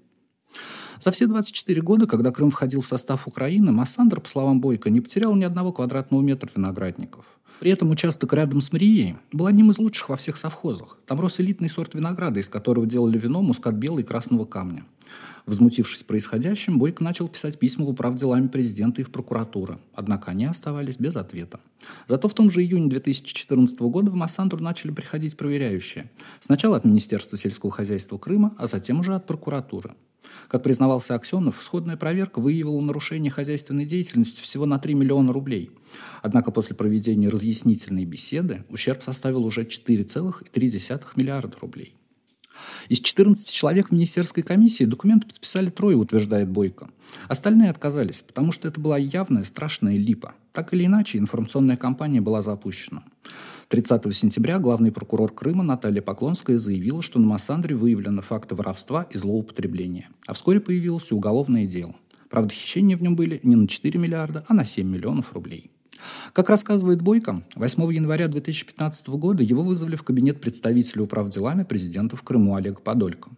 За 0.99 1.11
все 1.11 1.27
24 1.27 1.81
года, 1.81 2.07
когда 2.07 2.31
Крым 2.31 2.51
входил 2.51 2.81
в 2.81 2.87
состав 2.87 3.27
Украины, 3.27 3.71
Массандр, 3.71 4.19
по 4.19 4.29
словам 4.29 4.59
Бойко, 4.61 4.89
не 4.89 5.01
потерял 5.01 5.35
ни 5.35 5.43
одного 5.43 5.71
квадратного 5.71 6.21
метра 6.21 6.49
виноградников. 6.55 7.25
При 7.59 7.71
этом 7.71 7.89
участок 7.89 8.33
рядом 8.33 8.61
с 8.61 8.71
Мрией 8.71 9.15
был 9.31 9.47
одним 9.47 9.71
из 9.71 9.79
лучших 9.79 10.09
во 10.09 10.15
всех 10.15 10.37
совхозах. 10.37 10.97
Там 11.07 11.19
рос 11.19 11.39
элитный 11.39 11.69
сорт 11.69 11.95
винограда, 11.95 12.39
из 12.39 12.49
которого 12.49 12.85
делали 12.85 13.17
вино 13.17 13.41
мускат 13.41 13.75
белый 13.75 14.03
и 14.03 14.05
красного 14.05 14.45
камня. 14.45 14.85
Возмутившись 15.47 16.03
происходящим, 16.03 16.77
Бойко 16.77 17.01
начал 17.01 17.29
писать 17.29 17.57
письма 17.57 17.85
в 17.85 17.89
управ 17.89 18.15
делами 18.17 18.49
президента 18.49 18.99
и 18.99 19.05
в 19.05 19.09
прокуратуру. 19.09 19.79
Однако 19.93 20.31
они 20.31 20.45
оставались 20.45 20.97
без 20.97 21.15
ответа. 21.15 21.61
Зато 22.09 22.27
в 22.27 22.33
том 22.33 22.51
же 22.51 22.61
июне 22.61 22.89
2014 22.89 23.79
года 23.79 24.11
в 24.11 24.15
Массандру 24.15 24.59
начали 24.59 24.91
приходить 24.91 25.37
проверяющие. 25.37 26.11
Сначала 26.41 26.75
от 26.75 26.83
Министерства 26.83 27.37
сельского 27.37 27.71
хозяйства 27.71 28.17
Крыма, 28.17 28.53
а 28.57 28.67
затем 28.67 28.99
уже 28.99 29.15
от 29.15 29.25
прокуратуры. 29.25 29.91
Как 30.49 30.63
признавался 30.63 31.15
Аксенов, 31.15 31.61
сходная 31.63 31.95
проверка 31.95 32.39
выявила 32.39 32.81
нарушение 32.81 33.31
хозяйственной 33.31 33.85
деятельности 33.85 34.41
всего 34.41 34.65
на 34.65 34.79
3 34.79 34.95
миллиона 34.95 35.31
рублей. 35.31 35.71
Однако 36.21 36.51
после 36.51 36.75
проведения 36.75 37.29
разъяснительной 37.29 38.03
беседы 38.03 38.65
ущерб 38.69 39.01
составил 39.01 39.45
уже 39.45 39.63
4,3 39.63 41.05
миллиарда 41.15 41.57
рублей. 41.61 41.96
Из 42.89 42.99
14 42.99 43.49
человек 43.49 43.89
в 43.89 43.91
министерской 43.91 44.43
комиссии 44.43 44.83
документы 44.83 45.27
подписали 45.27 45.69
трое, 45.69 45.97
утверждает 45.97 46.49
Бойко. 46.49 46.89
Остальные 47.27 47.69
отказались, 47.69 48.21
потому 48.21 48.51
что 48.51 48.67
это 48.67 48.79
была 48.79 48.97
явная 48.97 49.43
страшная 49.43 49.97
липа. 49.97 50.33
Так 50.53 50.73
или 50.73 50.85
иначе, 50.85 51.17
информационная 51.17 51.77
кампания 51.77 52.21
была 52.21 52.41
запущена. 52.41 53.03
30 53.69 54.15
сентября 54.15 54.59
главный 54.59 54.93
прокурор 54.93 55.33
Крыма 55.33 55.63
Наталья 55.63 56.01
Поклонская 56.01 56.57
заявила, 56.57 57.01
что 57.01 57.19
на 57.19 57.27
Массандре 57.27 57.75
выявлены 57.75 58.21
факты 58.21 58.55
воровства 58.55 59.07
и 59.11 59.17
злоупотребления. 59.17 60.07
А 60.25 60.33
вскоре 60.33 60.61
появилось 60.61 61.11
уголовное 61.11 61.65
дело. 61.65 61.93
Правда, 62.29 62.53
хищения 62.53 62.95
в 62.95 63.01
нем 63.01 63.15
были 63.15 63.39
не 63.43 63.55
на 63.55 63.67
4 63.67 63.99
миллиарда, 63.99 64.45
а 64.47 64.53
на 64.53 64.63
7 64.63 64.87
миллионов 64.87 65.33
рублей. 65.33 65.69
Как 66.33 66.49
рассказывает 66.49 67.01
Бойко, 67.01 67.41
8 67.55 67.93
января 67.93 68.27
2015 68.27 69.07
года 69.09 69.43
его 69.43 69.63
вызвали 69.63 69.95
в 69.95 70.03
кабинет 70.03 70.41
представителя 70.41 71.03
управделами 71.03 71.63
президента 71.63 72.15
в 72.15 72.23
Крыму 72.23 72.55
Олега 72.55 72.79
Подолько. 72.81 73.29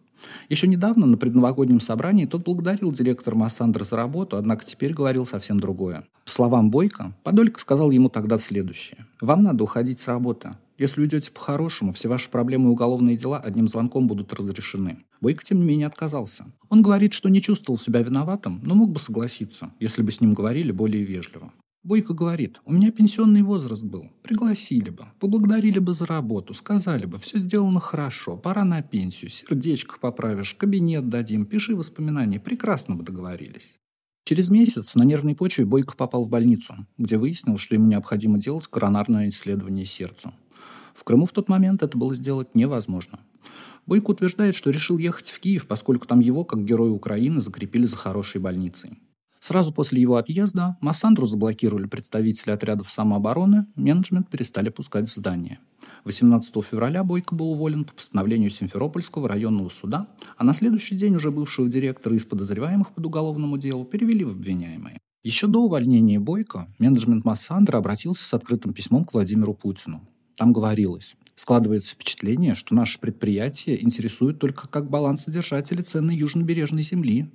Еще 0.49 0.67
недавно 0.67 1.05
на 1.05 1.17
предновогоднем 1.17 1.79
собрании 1.79 2.25
тот 2.25 2.43
благодарил 2.43 2.91
директора 2.91 3.35
Массандра 3.35 3.83
за 3.83 3.95
работу, 3.95 4.37
однако 4.37 4.65
теперь 4.65 4.93
говорил 4.93 5.25
совсем 5.25 5.59
другое. 5.59 6.03
По 6.25 6.31
словам 6.31 6.69
Бойко, 6.71 7.13
Подолько 7.23 7.59
сказал 7.59 7.91
ему 7.91 8.09
тогда 8.09 8.37
следующее. 8.37 9.05
«Вам 9.21 9.43
надо 9.43 9.63
уходить 9.63 9.99
с 9.99 10.07
работы. 10.07 10.51
Если 10.77 11.01
уйдете 11.01 11.31
по-хорошему, 11.31 11.91
все 11.91 12.07
ваши 12.07 12.29
проблемы 12.29 12.69
и 12.69 12.71
уголовные 12.71 13.17
дела 13.17 13.37
одним 13.37 13.67
звонком 13.67 14.07
будут 14.07 14.33
разрешены. 14.33 14.99
Бойко, 15.19 15.43
тем 15.43 15.59
не 15.59 15.65
менее, 15.65 15.87
отказался. 15.87 16.45
Он 16.69 16.81
говорит, 16.81 17.13
что 17.13 17.27
не 17.27 17.41
чувствовал 17.41 17.77
себя 17.77 18.01
виноватым, 18.01 18.61
но 18.63 18.75
мог 18.75 18.89
бы 18.91 18.99
согласиться, 18.99 19.71
если 19.79 20.01
бы 20.01 20.11
с 20.11 20.21
ним 20.21 20.33
говорили 20.33 20.71
более 20.71 21.03
вежливо. 21.03 21.51
Бойко 21.81 22.13
говорит, 22.13 22.59
у 22.65 22.73
меня 22.73 22.91
пенсионный 22.91 23.41
возраст 23.41 23.83
был. 23.83 24.11
Пригласили 24.21 24.89
бы, 24.89 25.05
поблагодарили 25.17 25.79
бы 25.79 25.93
за 25.93 26.05
работу, 26.05 26.53
сказали 26.53 27.05
бы, 27.05 27.17
все 27.19 27.39
сделано 27.39 27.79
хорошо, 27.79 28.35
пора 28.35 28.65
на 28.65 28.81
пенсию, 28.81 29.31
сердечко 29.31 29.97
поправишь, 29.97 30.55
кабинет 30.55 31.07
дадим, 31.07 31.45
пиши 31.45 31.77
воспоминания, 31.77 32.37
прекрасно 32.37 32.95
бы 32.95 33.03
договорились. 33.03 33.79
Через 34.25 34.49
месяц 34.49 34.93
на 34.95 35.03
нервной 35.03 35.35
почве 35.35 35.63
Бойко 35.63 35.95
попал 35.95 36.25
в 36.25 36.29
больницу, 36.29 36.75
где 36.97 37.17
выяснил, 37.17 37.57
что 37.57 37.75
ему 37.75 37.87
необходимо 37.87 38.39
делать 38.39 38.67
коронарное 38.67 39.29
исследование 39.29 39.85
сердца. 39.85 40.33
В 40.93 41.05
Крыму 41.05 41.25
в 41.25 41.31
тот 41.31 41.47
момент 41.47 41.81
это 41.81 41.97
было 41.97 42.13
сделать 42.13 42.55
невозможно. 42.55 43.21
Бойко 43.85 44.11
утверждает, 44.11 44.53
что 44.53 44.69
решил 44.69 44.97
ехать 44.97 45.29
в 45.29 45.39
Киев, 45.39 45.65
поскольку 45.65 46.05
там 46.05 46.19
его, 46.19 46.43
как 46.43 46.65
героя 46.65 46.91
Украины, 46.91 47.39
закрепили 47.39 47.85
за 47.85 47.95
хорошей 47.95 48.41
больницей. 48.41 48.99
Сразу 49.39 49.71
после 49.71 50.01
его 50.01 50.17
отъезда 50.17 50.77
Массандру 50.81 51.25
заблокировали 51.25 51.87
представители 51.87 52.51
отрядов 52.51 52.91
самообороны, 52.91 53.65
менеджмент 53.75 54.29
перестали 54.29 54.69
пускать 54.69 55.09
в 55.09 55.15
здание. 55.15 55.59
18 56.05 56.53
февраля 56.63 57.03
Бойко 57.03 57.35
был 57.35 57.51
уволен 57.51 57.85
по 57.85 57.93
постановлению 57.93 58.49
Симферопольского 58.49 59.27
районного 59.27 59.69
суда, 59.69 60.07
а 60.37 60.43
на 60.43 60.53
следующий 60.53 60.95
день 60.95 61.15
уже 61.15 61.31
бывшего 61.31 61.69
директора 61.69 62.15
из 62.15 62.25
подозреваемых 62.25 62.91
под 62.91 63.05
уголовному 63.05 63.57
делу 63.57 63.85
перевели 63.85 64.23
в 64.23 64.31
обвиняемые. 64.31 64.99
Еще 65.23 65.47
до 65.47 65.59
увольнения 65.59 66.19
Бойко 66.19 66.67
менеджмент 66.79 67.25
Массандра 67.25 67.77
обратился 67.77 68.23
с 68.23 68.33
открытым 68.33 68.73
письмом 68.73 69.05
к 69.05 69.13
Владимиру 69.13 69.53
Путину. 69.53 70.01
Там 70.37 70.53
говорилось, 70.53 71.15
складывается 71.39 71.93
впечатление, 71.93 72.53
что 72.53 72.75
наше 72.75 72.99
предприятие 72.99 73.81
интересует 73.81 74.39
только 74.39 74.67
как 74.67 74.89
балансодержатели 74.89 75.81
ценной 75.81 76.17
южнобережной 76.17 76.83
земли. 76.83 77.29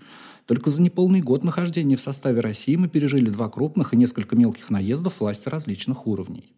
Только 0.44 0.68
за 0.68 0.82
неполный 0.82 1.22
год 1.22 1.42
нахождения 1.42 1.96
в 1.96 2.02
составе 2.02 2.40
России 2.40 2.76
мы 2.76 2.88
пережили 2.88 3.30
два 3.30 3.48
крупных 3.48 3.94
и 3.94 3.96
несколько 3.96 4.36
мелких 4.36 4.68
наездов 4.68 5.20
власти 5.20 5.48
различных 5.48 6.06
уровней. 6.06 6.52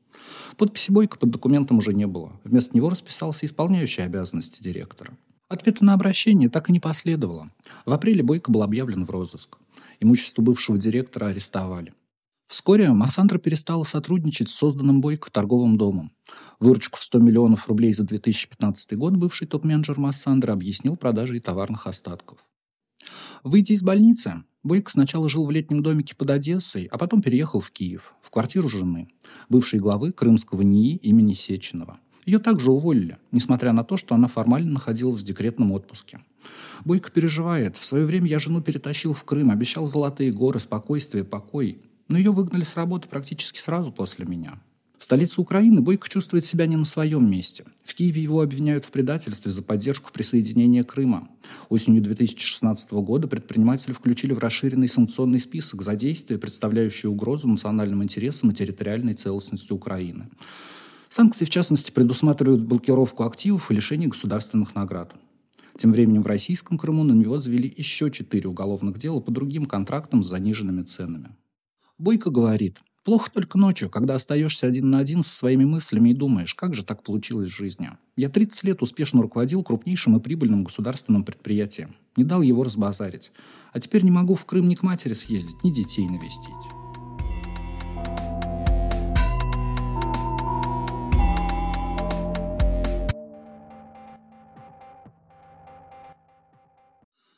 Подписи 0.56 0.90
Бойко 0.90 1.18
под 1.18 1.30
документом 1.30 1.78
уже 1.78 1.94
не 1.94 2.08
было. 2.08 2.32
Вместо 2.42 2.76
него 2.76 2.90
расписался 2.90 3.46
исполняющий 3.46 4.02
обязанности 4.02 4.60
директора. 4.60 5.16
Ответа 5.48 5.84
на 5.84 5.94
обращение 5.94 6.48
так 6.48 6.68
и 6.68 6.72
не 6.72 6.80
последовало. 6.80 7.52
В 7.84 7.92
апреле 7.92 8.24
Бойко 8.24 8.50
был 8.50 8.64
объявлен 8.64 9.04
в 9.06 9.10
розыск. 9.10 9.56
Имущество 10.00 10.42
бывшего 10.42 10.78
директора 10.78 11.26
арестовали. 11.26 11.94
Вскоре 12.46 12.92
Массандра 12.92 13.38
перестала 13.38 13.82
сотрудничать 13.82 14.50
с 14.50 14.54
созданным 14.54 15.00
Бойко 15.00 15.30
торговым 15.30 15.76
домом. 15.76 16.12
Выручку 16.60 16.98
в 16.98 17.02
100 17.02 17.18
миллионов 17.18 17.68
рублей 17.68 17.92
за 17.92 18.04
2015 18.04 18.96
год 18.96 19.16
бывший 19.16 19.48
топ-менеджер 19.48 19.98
Массандра 19.98 20.52
объяснил 20.52 20.96
продажей 20.96 21.40
товарных 21.40 21.88
остатков. 21.88 22.38
Выйдя 23.42 23.74
из 23.74 23.82
больницы, 23.82 24.44
Бойко 24.62 24.90
сначала 24.90 25.28
жил 25.28 25.44
в 25.44 25.50
летнем 25.50 25.82
домике 25.82 26.14
под 26.14 26.30
Одессой, 26.30 26.84
а 26.84 26.98
потом 26.98 27.20
переехал 27.20 27.60
в 27.60 27.70
Киев, 27.72 28.14
в 28.22 28.30
квартиру 28.30 28.68
жены, 28.68 29.08
бывшей 29.48 29.80
главы 29.80 30.12
крымского 30.12 30.62
НИИ 30.62 30.96
имени 30.96 31.34
Сеченова. 31.34 31.98
Ее 32.24 32.38
также 32.40 32.72
уволили, 32.72 33.18
несмотря 33.30 33.72
на 33.72 33.84
то, 33.84 33.96
что 33.96 34.14
она 34.14 34.26
формально 34.26 34.72
находилась 34.72 35.20
в 35.20 35.24
декретном 35.24 35.70
отпуске. 35.72 36.20
Бойко 36.84 37.10
переживает. 37.10 37.76
В 37.76 37.84
свое 37.84 38.04
время 38.04 38.28
я 38.28 38.38
жену 38.40 38.60
перетащил 38.60 39.12
в 39.14 39.22
Крым, 39.24 39.50
обещал 39.50 39.86
золотые 39.86 40.32
горы, 40.32 40.58
спокойствие, 40.58 41.22
покой 41.22 41.80
но 42.08 42.18
ее 42.18 42.30
выгнали 42.30 42.64
с 42.64 42.76
работы 42.76 43.08
практически 43.08 43.58
сразу 43.58 43.92
после 43.92 44.26
меня. 44.26 44.58
В 44.98 45.04
столице 45.04 45.40
Украины 45.40 45.82
Бойко 45.82 46.08
чувствует 46.08 46.46
себя 46.46 46.66
не 46.66 46.76
на 46.76 46.86
своем 46.86 47.30
месте. 47.30 47.64
В 47.84 47.94
Киеве 47.94 48.22
его 48.22 48.40
обвиняют 48.40 48.86
в 48.86 48.90
предательстве 48.90 49.52
за 49.52 49.62
поддержку 49.62 50.10
присоединения 50.10 50.84
Крыма. 50.84 51.28
Осенью 51.68 52.02
2016 52.02 52.90
года 52.92 53.28
предприниматели 53.28 53.92
включили 53.92 54.32
в 54.32 54.38
расширенный 54.38 54.88
санкционный 54.88 55.38
список 55.38 55.82
за 55.82 55.94
действия, 55.96 56.38
представляющие 56.38 57.10
угрозу 57.10 57.46
национальным 57.46 58.02
интересам 58.02 58.50
и 58.50 58.54
территориальной 58.54 59.14
целостности 59.14 59.72
Украины. 59.72 60.28
Санкции, 61.10 61.44
в 61.44 61.50
частности, 61.50 61.90
предусматривают 61.90 62.62
блокировку 62.62 63.24
активов 63.24 63.70
и 63.70 63.74
лишение 63.74 64.08
государственных 64.08 64.74
наград. 64.74 65.14
Тем 65.78 65.92
временем 65.92 66.22
в 66.22 66.26
российском 66.26 66.78
Крыму 66.78 67.04
на 67.04 67.12
него 67.12 67.38
завели 67.38 67.72
еще 67.76 68.10
четыре 68.10 68.48
уголовных 68.48 68.98
дела 68.98 69.20
по 69.20 69.30
другим 69.30 69.66
контрактам 69.66 70.24
с 70.24 70.28
заниженными 70.28 70.82
ценами. 70.82 71.28
Бойко 71.98 72.30
говорит, 72.30 72.78
плохо 73.04 73.30
только 73.32 73.56
ночью, 73.56 73.88
когда 73.88 74.16
остаешься 74.16 74.66
один 74.66 74.90
на 74.90 74.98
один 74.98 75.24
со 75.24 75.30
своими 75.30 75.64
мыслями 75.64 76.10
и 76.10 76.14
думаешь, 76.14 76.54
как 76.54 76.74
же 76.74 76.84
так 76.84 77.02
получилось 77.02 77.48
в 77.48 77.56
жизни. 77.56 77.90
Я 78.16 78.28
30 78.28 78.64
лет 78.64 78.82
успешно 78.82 79.22
руководил 79.22 79.62
крупнейшим 79.62 80.16
и 80.16 80.20
прибыльным 80.20 80.64
государственным 80.64 81.24
предприятием. 81.24 81.96
Не 82.16 82.24
дал 82.24 82.42
его 82.42 82.64
разбазарить. 82.64 83.30
А 83.72 83.80
теперь 83.80 84.04
не 84.04 84.10
могу 84.10 84.34
в 84.34 84.44
Крым 84.44 84.68
ни 84.68 84.74
к 84.74 84.82
матери 84.82 85.14
съездить, 85.14 85.64
ни 85.64 85.70
детей 85.70 86.06
навестить. 86.06 86.85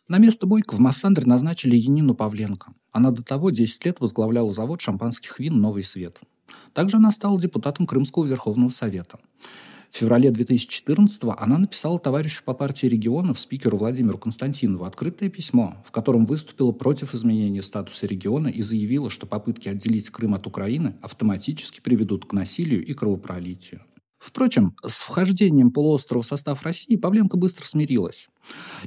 На 0.09 0.17
место 0.17 0.47
Бойко 0.47 0.75
в 0.75 0.81
Массандре 0.81 1.27
назначили 1.27 1.77
Янину 1.77 2.15
Павленко. 2.15 2.73
Она 2.93 3.11
до 3.11 3.23
того 3.23 3.51
10 3.51 3.85
лет 3.85 4.01
возглавляла 4.01 4.55
завод 4.55 4.81
шампанских 4.81 5.39
вин 5.39 5.61
«Новый 5.61 5.85
свет». 5.85 6.19
Также 6.73 6.97
она 6.97 7.13
стала 7.13 7.39
депутатом 7.39 7.87
Крымского 7.87 8.25
Верховного 8.25 8.71
Совета. 8.71 9.19
В 9.91 9.99
феврале 9.99 10.31
2014 10.31 11.21
она 11.37 11.59
написала 11.59 11.99
товарищу 11.99 12.43
по 12.43 12.55
партии 12.55 12.87
регионов, 12.87 13.39
спикеру 13.39 13.77
Владимиру 13.77 14.17
Константинову, 14.17 14.87
открытое 14.87 15.29
письмо, 15.29 15.77
в 15.85 15.91
котором 15.91 16.25
выступила 16.25 16.73
против 16.73 17.15
изменения 17.15 17.63
статуса 17.63 18.07
региона 18.07 18.49
и 18.49 18.63
заявила, 18.63 19.11
что 19.11 19.27
попытки 19.27 19.69
отделить 19.69 20.09
Крым 20.09 20.33
от 20.33 20.47
Украины 20.47 20.95
автоматически 21.03 21.81
приведут 21.81 22.25
к 22.25 22.33
насилию 22.33 22.83
и 22.83 22.95
кровопролитию. 22.95 23.83
Впрочем, 24.19 24.75
с 24.85 25.03
вхождением 25.03 25.71
полуострова 25.71 26.23
в 26.23 26.27
состав 26.27 26.63
России 26.63 26.97
Павленко 26.97 27.37
быстро 27.37 27.67
смирилась. 27.67 28.29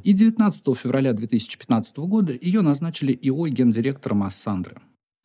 И 0.04 0.14
19 0.14 0.78
февраля 0.78 1.14
2015 1.14 1.98
года 2.00 2.38
ее 2.40 2.62
назначили 2.62 3.18
ИО 3.22 3.48
гендиректором 3.48 4.18
Массандры. 4.20 4.78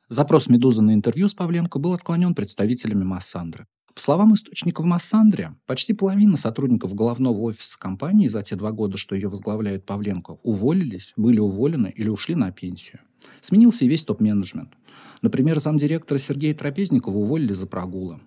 Запрос 0.08 0.48
«Медузы» 0.48 0.82
на 0.82 0.94
интервью 0.94 1.28
с 1.28 1.34
Павленко 1.34 1.80
был 1.80 1.92
отклонен 1.92 2.34
представителями 2.34 3.02
Массандры. 3.02 3.66
По 3.96 4.00
словам 4.00 4.34
источников 4.34 4.84
Массандре, 4.84 5.54
почти 5.66 5.94
половина 5.94 6.36
сотрудников 6.36 6.94
головного 6.94 7.40
офиса 7.40 7.78
компании 7.78 8.28
за 8.28 8.42
те 8.42 8.54
два 8.54 8.70
года, 8.70 8.98
что 8.98 9.14
ее 9.14 9.28
возглавляет 9.28 9.86
Павленко, 9.86 10.38
уволились, 10.42 11.14
были 11.16 11.38
уволены 11.38 11.92
или 11.96 12.10
ушли 12.10 12.34
на 12.34 12.52
пенсию. 12.52 13.00
Сменился 13.40 13.86
и 13.86 13.88
весь 13.88 14.04
топ-менеджмент. 14.04 14.74
Например, 15.22 15.58
замдиректора 15.60 16.18
Сергея 16.18 16.54
Трапезникова 16.54 17.16
уволили 17.16 17.54
за 17.54 17.66
прогулы. 17.66 18.20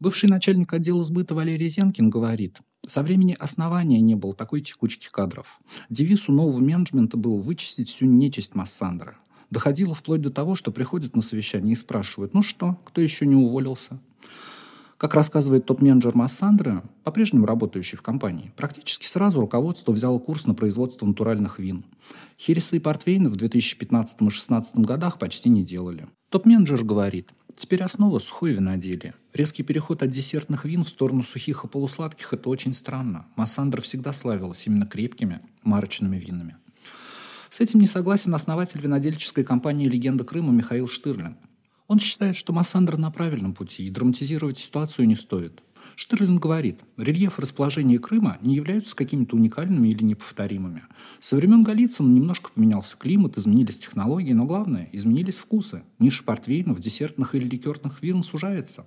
Бывший 0.00 0.28
начальник 0.28 0.72
отдела 0.72 1.02
сбыта 1.02 1.34
Валерий 1.34 1.68
Зенкин 1.68 2.08
говорит, 2.08 2.58
со 2.86 3.02
времени 3.02 3.36
основания 3.36 4.00
не 4.00 4.14
было 4.14 4.32
такой 4.32 4.60
текучки 4.60 5.08
кадров. 5.10 5.60
Девиз 5.90 6.28
у 6.28 6.32
нового 6.32 6.60
менеджмента 6.60 7.16
был 7.16 7.40
вычистить 7.40 7.88
всю 7.88 8.06
нечисть 8.06 8.54
Массандра. 8.54 9.16
Доходило 9.50 9.96
вплоть 9.96 10.20
до 10.20 10.30
того, 10.30 10.54
что 10.54 10.70
приходят 10.70 11.16
на 11.16 11.22
совещание 11.22 11.72
и 11.72 11.76
спрашивают, 11.76 12.32
ну 12.32 12.44
что, 12.44 12.78
кто 12.84 13.00
еще 13.00 13.26
не 13.26 13.34
уволился? 13.34 13.98
Как 14.98 15.14
рассказывает 15.14 15.64
топ-менеджер 15.64 16.16
Массандра, 16.16 16.82
по-прежнему 17.04 17.46
работающий 17.46 17.96
в 17.96 18.02
компании, 18.02 18.52
практически 18.56 19.06
сразу 19.06 19.40
руководство 19.40 19.92
взяло 19.92 20.18
курс 20.18 20.44
на 20.44 20.54
производство 20.54 21.06
натуральных 21.06 21.60
вин. 21.60 21.84
Хересы 22.36 22.78
и 22.78 22.80
портвейны 22.80 23.28
в 23.28 23.36
2015 23.36 24.14
и 24.14 24.18
2016 24.18 24.74
годах 24.78 25.20
почти 25.20 25.50
не 25.50 25.64
делали. 25.64 26.08
Топ-менеджер 26.30 26.82
говорит, 26.82 27.30
теперь 27.56 27.84
основа 27.84 28.18
сухое 28.18 28.54
виноделие. 28.54 29.14
Резкий 29.32 29.62
переход 29.62 30.02
от 30.02 30.10
десертных 30.10 30.64
вин 30.64 30.82
в 30.82 30.88
сторону 30.88 31.22
сухих 31.22 31.64
и 31.64 31.68
полусладких– 31.68 32.32
это 32.32 32.50
очень 32.50 32.74
странно. 32.74 33.26
Массандра 33.36 33.80
всегда 33.80 34.12
славилась 34.12 34.66
именно 34.66 34.84
крепкими 34.84 35.40
марочными 35.62 36.16
винами. 36.16 36.56
С 37.50 37.60
этим 37.60 37.78
не 37.78 37.86
согласен 37.86 38.34
основатель 38.34 38.80
винодельческой 38.80 39.44
компании 39.44 39.88
«Легенда 39.88 40.24
Крыма» 40.24 40.52
Михаил 40.52 40.88
Штырлин. 40.88 41.36
Он 41.88 41.98
считает, 41.98 42.36
что 42.36 42.52
Массандр 42.52 42.98
на 42.98 43.10
правильном 43.10 43.54
пути, 43.54 43.86
и 43.86 43.90
драматизировать 43.90 44.58
ситуацию 44.58 45.08
не 45.08 45.16
стоит. 45.16 45.62
Штырлин 45.96 46.38
говорит, 46.38 46.80
рельеф 46.98 47.38
расположения 47.38 47.98
Крыма 47.98 48.36
не 48.42 48.54
являются 48.54 48.94
какими-то 48.94 49.36
уникальными 49.36 49.88
или 49.88 50.04
неповторимыми. 50.04 50.82
Со 51.18 51.36
времен 51.36 51.64
Голицына 51.64 52.12
немножко 52.12 52.50
поменялся 52.54 52.96
климат, 52.96 53.38
изменились 53.38 53.78
технологии, 53.78 54.34
но 54.34 54.44
главное, 54.44 54.90
изменились 54.92 55.38
вкусы. 55.38 55.82
Ниша 55.98 56.22
портвейнов, 56.24 56.78
десертных 56.78 57.34
или 57.34 57.48
ликерных 57.48 58.02
вин 58.02 58.22
сужается. 58.22 58.84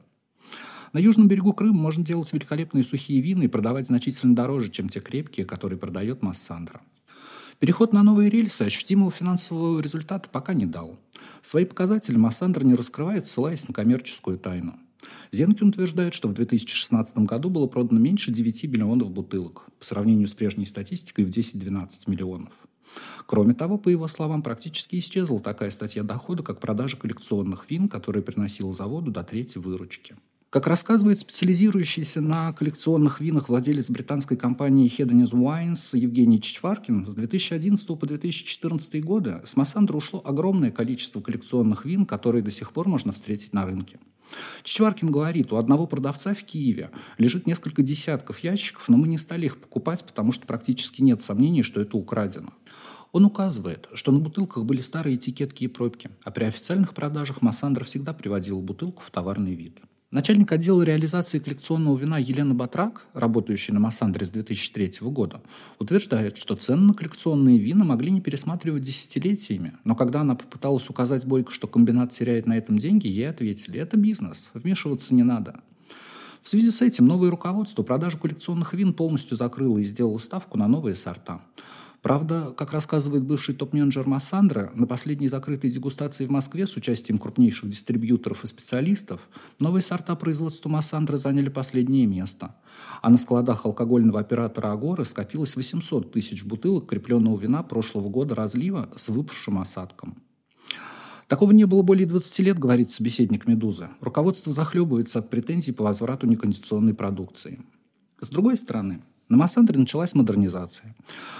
На 0.93 1.00
южном 1.00 1.27
берегу 1.27 1.53
Крыма 1.53 1.81
можно 1.81 2.05
делать 2.05 2.31
великолепные 2.31 2.84
сухие 2.84 3.20
вина 3.22 3.46
и 3.46 3.48
продавать 3.48 3.88
значительно 3.88 4.36
дороже, 4.36 4.70
чем 4.70 4.89
те 4.89 5.00
крепкие, 5.00 5.46
которые 5.46 5.79
продает 5.79 6.22
Массандра. 6.22 6.81
Переход 7.62 7.94
на 7.94 8.01
новые 8.01 8.27
рельсы 8.32 8.63
ощутимого 8.63 9.12
финансового 9.12 9.80
результата 9.82 10.27
пока 10.27 10.56
не 10.56 10.65
дал. 10.65 11.00
Свои 11.44 11.63
показатели 11.63 12.18
Массандр 12.18 12.63
не 12.63 12.74
раскрывает, 12.74 13.27
ссылаясь 13.27 13.68
на 13.68 13.74
коммерческую 13.75 14.39
тайну. 14.39 14.80
Зенкин 15.32 15.68
утверждает, 15.68 16.15
что 16.15 16.27
в 16.27 16.34
2016 16.34 17.20
году 17.20 17.51
было 17.51 17.68
продано 17.68 18.00
меньше 18.00 18.32
9 18.32 18.63
миллионов 18.63 19.12
бутылок, 19.12 19.68
по 19.77 19.86
сравнению 19.86 20.27
с 20.27 20.34
прежней 20.34 20.65
статистикой 20.65 21.25
в 21.25 21.30
10-12 21.30 21.88
миллионов. 22.08 22.51
Кроме 23.27 23.53
того, 23.53 23.77
по 23.77 23.89
его 23.89 24.08
словам, 24.08 24.41
практически 24.41 24.96
исчезла 24.96 25.39
такая 25.39 25.70
статья 25.70 26.01
дохода, 26.01 26.41
как 26.41 26.60
продажа 26.60 26.98
коллекционных 26.98 27.70
вин, 27.70 27.89
которая 27.89 28.24
приносила 28.24 28.74
заводу 28.74 29.12
до 29.12 29.24
трети 29.24 29.60
выручки. 29.60 30.15
Как 30.51 30.67
рассказывает 30.67 31.22
специализирующийся 31.22 32.20
на 32.20 32.51
коллекционных 32.51 33.22
винах 33.22 33.48
владелец 33.48 33.89
британской 33.89 34.36
компании 34.36 34.91
Hedonist 34.91 35.31
Wines 35.31 35.98
Евгений 35.98 36.41
Чичваркин, 36.41 37.05
с 37.05 37.13
2011 37.13 37.88
по 37.88 38.05
2014 38.05 39.01
годы 39.01 39.41
с 39.46 39.55
Массандра 39.55 39.96
ушло 39.96 40.22
огромное 40.25 40.70
количество 40.70 41.22
коллекционных 41.22 41.86
вин, 41.86 42.05
которые 42.05 42.43
до 42.43 42.51
сих 42.51 42.74
пор 42.74 42.89
можно 42.89 43.13
встретить 43.13 43.53
на 43.53 43.65
рынке. 43.65 43.98
Чичваркин 44.63 45.10
говорит, 45.10 45.53
у 45.53 45.55
одного 45.55 45.88
продавца 45.88 46.34
в 46.34 46.43
Киеве 46.43 46.89
лежит 47.17 47.48
несколько 47.48 47.81
десятков 47.81 48.39
ящиков, 48.39 48.89
но 48.89 48.98
мы 48.98 49.08
не 49.08 49.17
стали 49.17 49.46
их 49.46 49.55
покупать, 49.58 50.03
потому 50.03 50.34
что 50.34 50.46
практически 50.46 51.01
нет 51.01 51.22
сомнений, 51.22 51.63
что 51.63 51.79
это 51.79 51.96
украдено. 51.96 52.50
Он 53.13 53.24
указывает, 53.24 53.88
что 53.93 54.12
на 54.12 54.20
бутылках 54.20 54.65
были 54.65 54.81
старые 54.81 55.15
этикетки 55.15 55.63
и 55.63 55.67
пробки, 55.67 56.10
а 56.25 56.31
при 56.31 56.43
официальных 56.43 56.93
продажах 56.93 57.41
Массандра 57.41 57.86
всегда 57.86 58.13
приводил 58.13 58.62
бутылку 58.62 59.01
в 59.01 59.12
товарный 59.12 59.55
вид. 59.55 59.79
Начальник 60.12 60.51
отдела 60.51 60.82
реализации 60.82 61.39
коллекционного 61.39 61.98
вина 61.98 62.18
Елена 62.18 62.53
Батрак, 62.53 63.06
работающая 63.13 63.74
на 63.74 63.80
Массандре 63.80 64.25
с 64.25 64.30
2003 64.30 64.96
года, 65.03 65.41
утверждает, 65.80 66.38
что 66.38 66.56
цены 66.56 66.82
на 66.82 66.94
коллекционные 66.94 67.58
вина 67.58 67.86
могли 67.86 68.12
не 68.12 68.20
пересматривать 68.20 68.84
десятилетиями, 68.84 69.72
но 69.86 69.96
когда 69.96 70.20
она 70.20 70.36
попыталась 70.36 70.89
указать 70.89 71.25
Бойко, 71.25 71.53
что 71.53 71.68
комбинат 71.68 72.12
теряет 72.12 72.46
на 72.46 72.58
этом 72.58 72.77
деньги, 72.77 73.08
ей 73.08 73.30
ответили, 73.30 73.80
это 73.80 73.96
бизнес, 73.96 74.50
вмешиваться 74.53 75.15
не 75.15 75.24
надо. 75.24 75.62
В 76.44 76.50
связи 76.50 76.72
с 76.72 76.82
этим 76.82 77.08
новое 77.08 77.32
руководство 77.32 77.82
продажу 77.82 78.18
коллекционных 78.18 78.74
вин 78.74 78.94
полностью 78.94 79.38
закрыло 79.38 79.77
и 79.77 79.84
сделало 79.84 80.18
ставку 80.18 80.58
на 80.58 80.68
новые 80.68 80.96
сорта. 80.96 81.39
Правда, 82.01 82.51
как 82.58 82.74
рассказывает 82.74 83.24
бывший 83.24 83.53
топ-менеджер 83.53 84.08
Массандра, 84.08 84.72
на 84.74 84.88
последней 84.88 85.27
закрытой 85.27 85.70
дегустации 85.70 86.25
в 86.25 86.31
Москве 86.31 86.65
с 86.65 86.75
участием 86.75 87.20
крупнейших 87.20 87.70
дистрибьюторов 87.70 88.43
и 88.43 88.48
специалистов 88.48 89.29
новые 89.60 89.84
сорта 89.84 90.15
производства 90.15 90.67
Массандра 90.67 91.17
заняли 91.17 91.50
последнее 91.50 92.08
место. 92.08 92.55
А 93.03 93.12
на 93.12 93.20
складах 93.20 93.65
алкогольного 93.65 94.20
оператора 94.20 94.72
Агоры 94.72 95.05
скопилось 95.05 95.55
800 95.55 96.12
тысяч 96.12 96.43
бутылок 96.43 96.88
крепленного 96.88 97.38
вина 97.38 97.62
прошлого 97.62 98.10
года 98.10 98.34
разлива 98.34 98.89
с 98.98 99.10
выпавшим 99.10 99.60
осадком. 99.60 100.17
Такого 101.27 101.51
не 101.51 101.65
было 101.65 101.84
более 101.84 102.08
20 102.08 102.39
лет, 102.39 102.58
говорит 102.58 102.91
собеседник 102.91 103.48
«Медузы». 103.48 103.89
Руководство 104.01 104.51
захлебывается 104.51 105.20
от 105.20 105.29
претензий 105.29 105.72
по 105.72 105.84
возврату 105.84 106.25
некондиционной 106.25 106.96
продукции. 106.96 107.62
С 108.20 108.29
другой 108.29 108.58
стороны, 108.58 109.01
на 109.32 109.38
Массандре 109.38 109.80
началась 109.80 110.14
модернизация. 110.14 110.94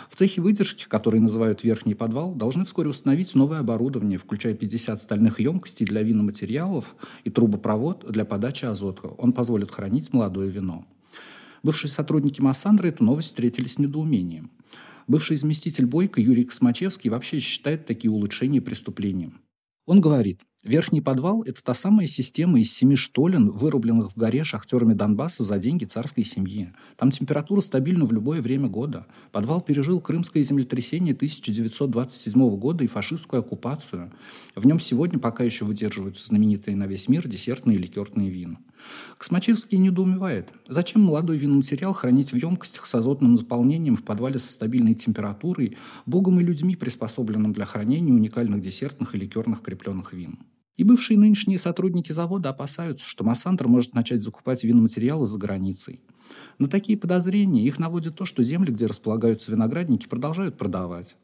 В 0.10 0.16
цехе 0.16 0.42
выдержки, 0.42 0.86
который 0.88 1.20
называют 1.20 1.66
верхний 1.66 1.94
подвал, 1.94 2.34
должны 2.34 2.64
вскоре 2.64 2.90
установить 2.90 3.36
новое 3.36 3.60
оборудование, 3.60 4.18
включая 4.18 4.54
50 4.54 5.02
стальных 5.02 5.42
емкостей 5.42 5.86
для 5.86 6.02
виноматериалов 6.02 6.96
и 7.26 7.30
трубопровод 7.30 8.10
для 8.10 8.24
подачи 8.24 8.64
азота. 8.64 9.10
Он 9.10 9.34
позволит 9.34 9.72
хранить 9.72 10.14
молодое 10.14 10.50
вино. 10.50 10.86
Бывшие 11.64 11.92
сотрудники 11.92 12.40
Массандры 12.40 12.88
эту 12.88 13.04
новость 13.04 13.28
встретили 13.28 13.68
с 13.68 13.78
недоумением. 13.78 14.52
Бывший 15.08 15.36
заместитель 15.36 15.86
Бойко 15.86 16.22
Юрий 16.22 16.46
Космачевский 16.46 17.10
вообще 17.10 17.40
считает 17.40 17.86
такие 17.86 18.10
улучшения 18.10 18.62
преступлением. 18.62 19.42
Он 19.86 20.00
говорит, 20.00 20.40
верхний 20.64 21.02
подвал– 21.02 21.44
это 21.46 21.64
та 21.64 21.74
самая 21.74 22.08
система 22.08 22.60
из 22.60 22.74
семи 22.74 22.96
штолен, 22.96 23.50
вырубленных 23.50 24.12
в 24.12 24.18
горе 24.18 24.44
шахтерами 24.44 24.94
Донбасса 24.94 25.44
за 25.44 25.58
деньги 25.58 25.86
царской 25.86 26.24
семьи. 26.24 26.72
Там 26.98 27.12
температура 27.12 27.62
стабильна 27.62 28.06
в 28.06 28.12
любое 28.12 28.42
время 28.42 28.68
года. 28.68 29.06
Подвал 29.32 29.62
пережил 29.62 30.02
крымское 30.02 30.44
землетрясение 30.44 31.14
1927 31.14 32.58
года 32.58 32.84
и 32.84 32.88
фашистскую 32.88 33.42
оккупацию. 33.42 34.12
В 34.56 34.66
нем 34.66 34.80
сегодня 34.80 35.20
пока 35.20 35.44
еще 35.44 35.66
выдерживаются 35.66 36.26
знаменитые 36.28 36.76
на 36.76 36.88
весь 36.88 37.08
мир 37.08 37.28
десертные 37.28 37.78
и 37.78 37.82
ликерные 37.82 38.30
вина. 38.30 38.58
Космачевский 39.18 39.78
недоумевает, 39.78 40.50
зачем 40.68 41.02
молодой 41.02 41.38
виноматериал 41.38 41.94
хранить 41.94 42.32
в 42.32 42.36
емкостях 42.36 42.86
с 42.86 42.96
азотным 42.96 43.38
заполнением 43.38 43.96
в 43.96 44.04
подвале 44.04 44.40
со 44.40 44.52
стабильной 44.52 44.96
температурой, 44.96 45.78
богом 46.06 46.40
и 46.40 46.44
людьми, 46.44 46.76
приспособленным 46.76 47.54
для 47.54 47.66
хранения 47.66 48.14
уникальных 48.14 48.62
десертных 48.62 49.16
и 49.16 49.18
ликерных 49.18 49.62
крепленных 49.62 50.14
вин. 50.14 50.40
И 50.78 50.84
бывшие 50.84 51.20
нынешние 51.20 51.60
сотрудники 51.60 52.12
завода 52.12 52.50
опасаются, 52.50 53.08
что 53.08 53.24
Массандр 53.24 53.68
может 53.68 53.94
начать 53.94 54.24
закупать 54.24 54.64
виноматериалы 54.64 55.28
за 55.28 55.38
границей. 55.38 56.02
На 56.58 56.68
такие 56.68 56.98
подозрения 56.98 57.64
их 57.64 57.78
наводит 57.78 58.16
то, 58.16 58.26
что 58.26 58.42
земли, 58.42 58.72
где 58.72 58.86
располагаются 58.86 59.52
виноградники, 59.52 60.08
продолжают 60.08 60.58
продавать. 60.58 61.18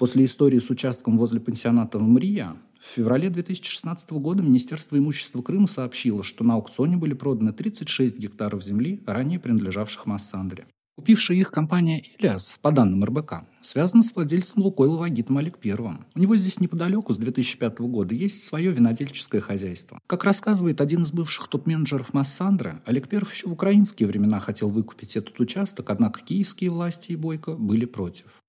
После 0.00 0.24
истории 0.24 0.58
с 0.60 0.70
участком 0.70 1.18
возле 1.18 1.40
пансионата 1.40 1.98
в 1.98 2.02
Мрия 2.02 2.56
в 2.80 2.86
феврале 2.86 3.28
2016 3.28 4.12
года 4.12 4.42
Министерство 4.42 4.96
имущества 4.96 5.42
Крыма 5.42 5.66
сообщило, 5.66 6.22
что 6.22 6.42
на 6.42 6.54
аукционе 6.54 6.96
были 6.96 7.12
проданы 7.12 7.52
36 7.52 8.16
гектаров 8.16 8.64
земли, 8.64 9.02
ранее 9.04 9.38
принадлежавших 9.38 10.06
Массандре. 10.06 10.64
Купившая 10.96 11.36
их 11.36 11.50
компания 11.50 12.00
«Илиас», 12.00 12.56
по 12.62 12.72
данным 12.72 13.04
РБК, 13.04 13.42
связана 13.60 14.02
с 14.02 14.14
владельцем 14.14 14.62
«Лукойла» 14.62 14.96
Вагитом 14.96 15.36
Олег 15.36 15.58
Первым. 15.58 16.06
У 16.14 16.18
него 16.18 16.34
здесь 16.34 16.60
неподалеку 16.60 17.12
с 17.12 17.18
2005 17.18 17.80
года 17.80 18.14
есть 18.14 18.46
свое 18.46 18.72
винодельческое 18.72 19.42
хозяйство. 19.42 19.98
Как 20.06 20.24
рассказывает 20.24 20.80
один 20.80 21.02
из 21.02 21.12
бывших 21.12 21.48
топ-менеджеров 21.48 22.14
Массандра, 22.14 22.80
Олег 22.86 23.06
Перов 23.06 23.34
еще 23.34 23.50
в 23.50 23.52
украинские 23.52 24.08
времена 24.08 24.40
хотел 24.40 24.70
выкупить 24.70 25.16
этот 25.16 25.38
участок, 25.40 25.90
однако 25.90 26.22
киевские 26.22 26.70
власти 26.70 27.12
и 27.12 27.16
Бойко 27.16 27.52
были 27.52 27.84
против. 27.84 28.40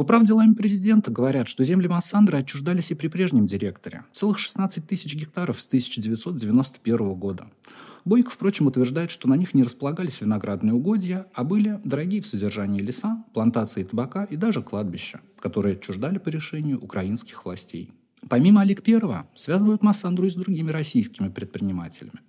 В 0.00 0.02
управделами 0.02 0.54
президента 0.54 1.10
говорят, 1.10 1.46
что 1.46 1.62
земли 1.62 1.86
Массандры 1.86 2.38
отчуждались 2.38 2.90
и 2.90 2.94
при 2.94 3.08
прежнем 3.08 3.46
директоре. 3.46 4.06
Целых 4.14 4.38
16 4.38 4.88
тысяч 4.88 5.14
гектаров 5.14 5.60
с 5.60 5.66
1991 5.66 7.12
года. 7.16 7.48
Бойко, 8.06 8.30
впрочем, 8.30 8.66
утверждает, 8.66 9.10
что 9.10 9.28
на 9.28 9.34
них 9.34 9.52
не 9.52 9.62
располагались 9.62 10.22
виноградные 10.22 10.72
угодья, 10.72 11.26
а 11.34 11.44
были 11.44 11.82
дорогие 11.84 12.22
в 12.22 12.26
содержании 12.26 12.80
леса, 12.80 13.22
плантации 13.34 13.82
табака 13.82 14.24
и 14.24 14.36
даже 14.36 14.62
кладбища, 14.62 15.20
которые 15.38 15.74
отчуждали 15.74 16.16
по 16.16 16.30
решению 16.30 16.82
украинских 16.82 17.44
властей. 17.44 17.92
Помимо 18.28 18.60
Олег 18.60 18.82
Первого, 18.82 19.26
связывают 19.34 19.82
Массандру 19.82 20.26
и 20.26 20.30
с 20.30 20.34
другими 20.34 20.70
российскими 20.70 21.28
предпринимателями. 21.28 22.20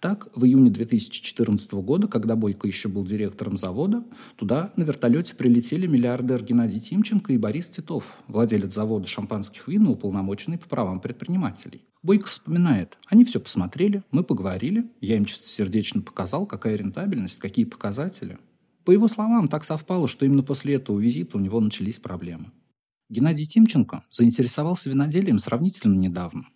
Так, 0.00 0.28
в 0.34 0.44
июне 0.44 0.70
2014 0.70 1.72
года, 1.74 2.08
когда 2.08 2.36
Бойко 2.36 2.66
еще 2.66 2.88
был 2.88 3.04
директором 3.04 3.56
завода, 3.56 4.04
туда 4.36 4.72
на 4.76 4.82
вертолете 4.82 5.34
прилетели 5.34 5.86
миллиардер 5.86 6.42
Геннадий 6.42 6.80
Тимченко 6.80 7.32
и 7.32 7.38
Борис 7.38 7.68
Титов, 7.68 8.18
владелец 8.26 8.74
завода 8.74 9.06
шампанских 9.06 9.68
вин 9.68 9.86
и 9.86 9.90
уполномоченный 9.90 10.58
по 10.58 10.68
правам 10.68 11.00
предпринимателей. 11.00 11.82
Бойко 12.02 12.26
вспоминает, 12.26 12.98
они 13.06 13.24
все 13.24 13.40
посмотрели, 13.40 14.02
мы 14.10 14.24
поговорили, 14.24 14.90
я 15.00 15.16
им 15.16 15.24
чистосердечно 15.24 16.02
показал, 16.02 16.46
какая 16.46 16.76
рентабельность, 16.76 17.38
какие 17.38 17.64
показатели. 17.64 18.38
По 18.84 18.90
его 18.92 19.08
словам, 19.08 19.48
так 19.48 19.64
совпало, 19.64 20.06
что 20.06 20.24
именно 20.24 20.42
после 20.42 20.74
этого 20.74 20.98
визита 21.00 21.36
у 21.36 21.40
него 21.40 21.58
начались 21.60 21.98
проблемы. 21.98 22.52
Геннадий 23.08 23.46
Тимченко 23.46 24.02
заинтересовался 24.10 24.90
виноделием 24.90 25.38
сравнительно 25.38 25.94
недавно. 25.94 26.46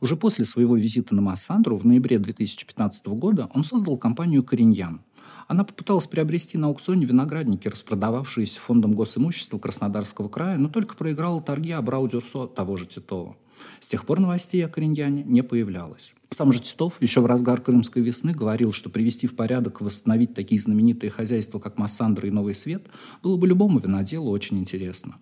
Уже 0.00 0.16
после 0.16 0.46
своего 0.46 0.74
визита 0.74 1.14
на 1.14 1.20
Массандру 1.20 1.76
в 1.76 1.84
ноябре 1.84 2.18
2015 2.18 3.08
года 3.08 3.50
он 3.52 3.62
создал 3.62 3.98
компанию 3.98 4.42
«Кореньян». 4.42 5.02
Она 5.48 5.64
попыталась 5.64 6.06
приобрести 6.06 6.56
на 6.56 6.68
аукционе 6.68 7.04
виноградники, 7.04 7.68
распродававшиеся 7.68 8.58
фондом 8.58 8.92
госимущества 8.92 9.58
Краснодарского 9.58 10.30
края, 10.30 10.56
но 10.56 10.70
только 10.70 10.96
проиграла 10.96 11.42
торги 11.42 11.72
Абрау-Дюрсо 11.72 12.46
того 12.46 12.78
же 12.78 12.86
Титова. 12.86 13.36
С 13.78 13.86
тех 13.86 14.06
пор 14.06 14.20
новостей 14.20 14.64
о 14.64 14.68
Кореньяне 14.68 15.24
не 15.24 15.42
появлялось. 15.42 16.14
Сам 16.30 16.52
же 16.52 16.60
Титов 16.60 17.00
еще 17.02 17.20
в 17.20 17.26
разгар 17.26 17.60
Крымской 17.60 18.02
весны 18.02 18.32
говорил, 18.32 18.72
что 18.72 18.88
привести 18.88 19.26
в 19.26 19.36
порядок 19.36 19.80
и 19.80 19.84
восстановить 19.84 20.34
такие 20.34 20.60
знаменитые 20.60 21.10
хозяйства, 21.10 21.58
как 21.58 21.76
Массандра 21.76 22.28
и 22.28 22.30
Новый 22.30 22.54
Свет, 22.54 22.86
было 23.22 23.36
бы 23.36 23.46
любому 23.46 23.78
виноделу 23.78 24.30
очень 24.30 24.58
интересно. 24.58 25.16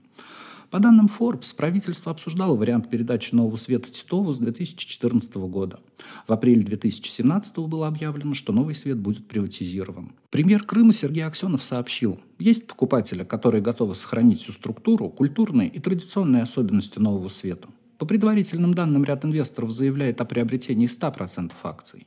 По 0.70 0.80
данным 0.80 1.06
Forbes, 1.06 1.54
правительство 1.54 2.10
обсуждало 2.10 2.56
вариант 2.56 2.90
передачи 2.90 3.34
Нового 3.34 3.56
Света 3.56 3.90
Титову 3.90 4.32
с 4.32 4.38
2014 4.38 5.34
года. 5.36 5.78
В 6.26 6.32
апреле 6.32 6.62
2017 6.62 7.56
было 7.58 7.86
объявлено, 7.86 8.34
что 8.34 8.52
Новый 8.52 8.74
Свет 8.74 8.98
будет 8.98 9.28
приватизирован. 9.28 10.12
Премьер 10.30 10.64
Крыма 10.64 10.92
Сергей 10.92 11.24
Аксенов 11.24 11.62
сообщил, 11.62 12.20
есть 12.38 12.66
покупатели, 12.66 13.22
которые 13.22 13.62
готовы 13.62 13.94
сохранить 13.94 14.40
всю 14.40 14.52
структуру, 14.52 15.08
культурные 15.08 15.68
и 15.68 15.78
традиционные 15.78 16.42
особенности 16.42 16.98
Нового 16.98 17.28
Света. 17.28 17.68
По 17.98 18.04
предварительным 18.04 18.74
данным, 18.74 19.04
ряд 19.04 19.24
инвесторов 19.24 19.70
заявляет 19.70 20.20
о 20.20 20.24
приобретении 20.24 20.88
100% 20.88 21.52
акций. 21.62 22.06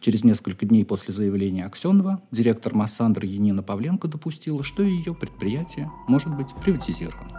Через 0.00 0.22
несколько 0.22 0.64
дней 0.64 0.84
после 0.84 1.12
заявления 1.12 1.64
Аксенова 1.64 2.22
директор 2.30 2.74
Массандра 2.74 3.26
Янина 3.26 3.64
Павленко 3.64 4.06
допустила, 4.06 4.62
что 4.62 4.82
ее 4.82 5.14
предприятие 5.14 5.90
может 6.06 6.36
быть 6.36 6.54
приватизировано. 6.62 7.37